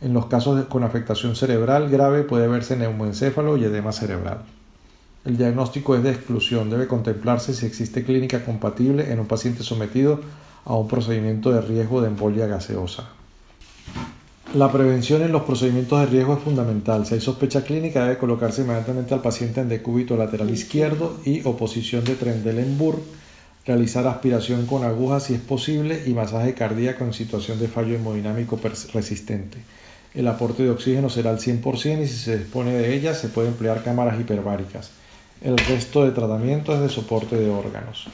En 0.00 0.12
los 0.12 0.26
casos 0.26 0.64
con 0.64 0.82
afectación 0.82 1.36
cerebral 1.36 1.88
grave 1.88 2.24
puede 2.24 2.48
verse 2.48 2.76
neumoencéfalo 2.76 3.56
y 3.56 3.64
edema 3.64 3.92
cerebral. 3.92 4.38
El 5.24 5.36
diagnóstico 5.36 5.94
es 5.94 6.02
de 6.02 6.10
exclusión, 6.10 6.68
debe 6.68 6.88
contemplarse 6.88 7.54
si 7.54 7.64
existe 7.64 8.02
clínica 8.02 8.44
compatible 8.44 9.12
en 9.12 9.20
un 9.20 9.26
paciente 9.26 9.62
sometido 9.62 10.18
a 10.64 10.74
un 10.74 10.88
procedimiento 10.88 11.52
de 11.52 11.60
riesgo 11.60 12.00
de 12.00 12.08
embolia 12.08 12.46
gaseosa. 12.46 13.08
La 14.54 14.70
prevención 14.70 15.22
en 15.22 15.32
los 15.32 15.44
procedimientos 15.44 15.98
de 16.00 16.06
riesgo 16.06 16.34
es 16.34 16.40
fundamental. 16.40 17.06
Si 17.06 17.14
hay 17.14 17.20
sospecha 17.22 17.64
clínica, 17.64 18.02
debe 18.02 18.18
colocarse 18.18 18.60
inmediatamente 18.60 19.14
al 19.14 19.22
paciente 19.22 19.62
en 19.62 19.70
decúbito 19.70 20.14
lateral 20.14 20.50
izquierdo 20.50 21.18
y 21.24 21.40
oposición 21.46 22.04
de 22.04 22.16
Trendelenburg, 22.16 23.00
realizar 23.64 24.06
aspiración 24.06 24.66
con 24.66 24.84
agujas 24.84 25.24
si 25.24 25.34
es 25.34 25.40
posible 25.40 26.02
y 26.06 26.12
masaje 26.12 26.52
cardíaco 26.52 27.04
en 27.04 27.14
situación 27.14 27.58
de 27.58 27.68
fallo 27.68 27.94
hemodinámico 27.94 28.60
resistente. 28.92 29.56
El 30.14 30.28
aporte 30.28 30.64
de 30.64 30.70
oxígeno 30.70 31.08
será 31.08 31.30
al 31.30 31.38
100% 31.38 32.02
y 32.02 32.06
si 32.06 32.18
se 32.18 32.36
dispone 32.36 32.72
de 32.72 32.94
ella 32.94 33.14
se 33.14 33.28
puede 33.28 33.48
emplear 33.48 33.82
cámaras 33.82 34.20
hiperbáricas. 34.20 34.90
El 35.40 35.56
resto 35.56 36.04
de 36.04 36.10
tratamiento 36.10 36.74
es 36.74 36.80
de 36.80 36.88
soporte 36.90 37.36
de 37.36 37.48
órganos. 37.48 38.06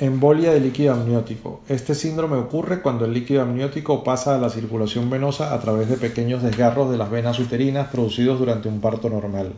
Embolia 0.00 0.54
de 0.54 0.60
líquido 0.60 0.94
amniótico. 0.94 1.60
Este 1.68 1.94
síndrome 1.94 2.38
ocurre 2.38 2.80
cuando 2.80 3.04
el 3.04 3.12
líquido 3.12 3.42
amniótico 3.42 4.02
pasa 4.02 4.34
a 4.34 4.38
la 4.38 4.48
circulación 4.48 5.10
venosa 5.10 5.52
a 5.52 5.60
través 5.60 5.90
de 5.90 5.98
pequeños 5.98 6.42
desgarros 6.42 6.90
de 6.90 6.96
las 6.96 7.10
venas 7.10 7.38
uterinas 7.38 7.88
producidos 7.88 8.38
durante 8.38 8.68
un 8.68 8.80
parto 8.80 9.10
normal. 9.10 9.52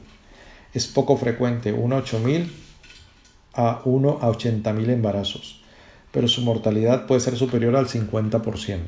Es 0.75 0.89
poco 0.89 1.17
frecuente, 1.17 1.73
1 1.73 1.95
a 1.95 1.99
8000 2.01 2.53
a 3.55 3.83
1 3.85 4.19
a 4.21 4.29
80.000 4.33 4.91
embarazos, 4.91 5.63
pero 6.11 6.27
su 6.27 6.43
mortalidad 6.43 7.07
puede 7.07 7.21
ser 7.21 7.37
superior 7.37 7.77
al 7.77 7.87
50%. 7.87 8.81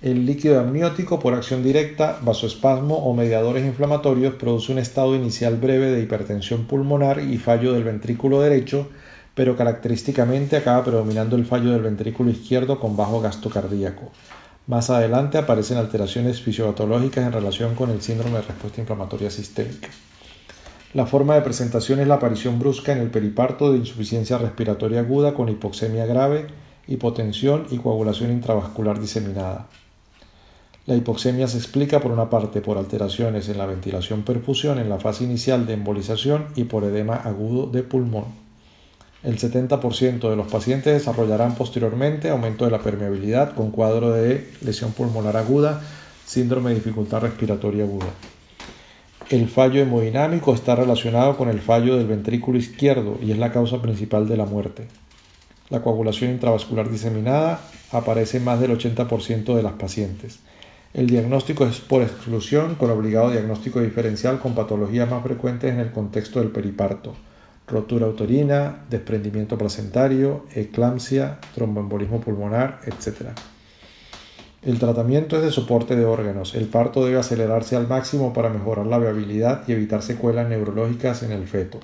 El 0.00 0.24
líquido 0.24 0.60
amniótico 0.60 1.20
por 1.20 1.34
acción 1.34 1.62
directa, 1.62 2.20
vasoespasmo 2.22 2.96
o 2.96 3.12
mediadores 3.12 3.66
inflamatorios 3.66 4.36
produce 4.36 4.72
un 4.72 4.78
estado 4.78 5.14
inicial 5.14 5.58
breve 5.58 5.90
de 5.90 6.00
hipertensión 6.00 6.64
pulmonar 6.64 7.20
y 7.20 7.36
fallo 7.36 7.74
del 7.74 7.84
ventrículo 7.84 8.40
derecho 8.40 8.88
pero 9.38 9.56
característicamente 9.56 10.56
acaba 10.56 10.82
predominando 10.82 11.36
el 11.36 11.46
fallo 11.46 11.70
del 11.70 11.82
ventrículo 11.82 12.28
izquierdo 12.28 12.80
con 12.80 12.96
bajo 12.96 13.20
gasto 13.20 13.48
cardíaco. 13.48 14.10
Más 14.66 14.90
adelante 14.90 15.38
aparecen 15.38 15.78
alteraciones 15.78 16.42
fisiopatológicas 16.42 17.24
en 17.24 17.30
relación 17.30 17.76
con 17.76 17.90
el 17.90 18.02
síndrome 18.02 18.38
de 18.38 18.42
respuesta 18.42 18.80
inflamatoria 18.80 19.30
sistémica. 19.30 19.90
La 20.92 21.06
forma 21.06 21.36
de 21.36 21.42
presentación 21.42 22.00
es 22.00 22.08
la 22.08 22.16
aparición 22.16 22.58
brusca 22.58 22.90
en 22.90 22.98
el 22.98 23.12
periparto 23.12 23.70
de 23.70 23.78
insuficiencia 23.78 24.38
respiratoria 24.38 24.98
aguda 24.98 25.34
con 25.34 25.48
hipoxemia 25.48 26.04
grave, 26.04 26.48
hipotensión 26.88 27.68
y 27.70 27.78
coagulación 27.78 28.32
intravascular 28.32 28.98
diseminada. 28.98 29.68
La 30.86 30.96
hipoxemia 30.96 31.46
se 31.46 31.58
explica 31.58 32.00
por 32.00 32.10
una 32.10 32.28
parte 32.28 32.60
por 32.60 32.76
alteraciones 32.76 33.48
en 33.48 33.58
la 33.58 33.66
ventilación 33.66 34.22
perfusión 34.22 34.80
en 34.80 34.88
la 34.88 34.98
fase 34.98 35.22
inicial 35.22 35.64
de 35.64 35.74
embolización 35.74 36.46
y 36.56 36.64
por 36.64 36.82
edema 36.82 37.14
agudo 37.14 37.68
de 37.68 37.84
pulmón. 37.84 38.47
El 39.24 39.36
70% 39.36 40.30
de 40.30 40.36
los 40.36 40.46
pacientes 40.46 40.92
desarrollarán 40.92 41.56
posteriormente 41.56 42.30
aumento 42.30 42.64
de 42.64 42.70
la 42.70 42.78
permeabilidad 42.78 43.52
con 43.52 43.72
cuadro 43.72 44.12
de 44.12 44.48
lesión 44.60 44.92
pulmonar 44.92 45.36
aguda, 45.36 45.82
síndrome 46.24 46.70
de 46.70 46.76
dificultad 46.76 47.22
respiratoria 47.22 47.82
aguda. 47.82 48.06
El 49.28 49.48
fallo 49.48 49.82
hemodinámico 49.82 50.54
está 50.54 50.76
relacionado 50.76 51.36
con 51.36 51.48
el 51.48 51.60
fallo 51.60 51.96
del 51.96 52.06
ventrículo 52.06 52.58
izquierdo 52.58 53.18
y 53.20 53.32
es 53.32 53.38
la 53.38 53.50
causa 53.50 53.82
principal 53.82 54.28
de 54.28 54.36
la 54.36 54.46
muerte. 54.46 54.86
La 55.68 55.82
coagulación 55.82 56.30
intravascular 56.30 56.88
diseminada 56.88 57.60
aparece 57.90 58.36
en 58.36 58.44
más 58.44 58.60
del 58.60 58.70
80% 58.70 59.56
de 59.56 59.62
las 59.64 59.72
pacientes. 59.72 60.38
El 60.94 61.08
diagnóstico 61.08 61.66
es 61.66 61.80
por 61.80 62.02
exclusión 62.02 62.76
con 62.76 62.90
obligado 62.90 63.32
diagnóstico 63.32 63.80
diferencial 63.80 64.38
con 64.38 64.54
patologías 64.54 65.10
más 65.10 65.24
frecuentes 65.24 65.72
en 65.72 65.80
el 65.80 65.90
contexto 65.90 66.38
del 66.38 66.50
periparto. 66.50 67.14
Rotura 67.70 68.06
uterina, 68.06 68.84
desprendimiento 68.88 69.58
placentario, 69.58 70.46
eclampsia, 70.54 71.38
tromboembolismo 71.54 72.20
pulmonar, 72.20 72.80
etc. 72.86 73.28
El 74.62 74.78
tratamiento 74.78 75.36
es 75.36 75.42
de 75.42 75.52
soporte 75.52 75.94
de 75.94 76.04
órganos. 76.04 76.54
El 76.54 76.66
parto 76.66 77.04
debe 77.04 77.18
acelerarse 77.18 77.76
al 77.76 77.86
máximo 77.86 78.32
para 78.32 78.48
mejorar 78.48 78.86
la 78.86 78.98
viabilidad 78.98 79.64
y 79.68 79.72
evitar 79.72 80.02
secuelas 80.02 80.48
neurológicas 80.48 81.22
en 81.22 81.32
el 81.32 81.46
feto. 81.46 81.78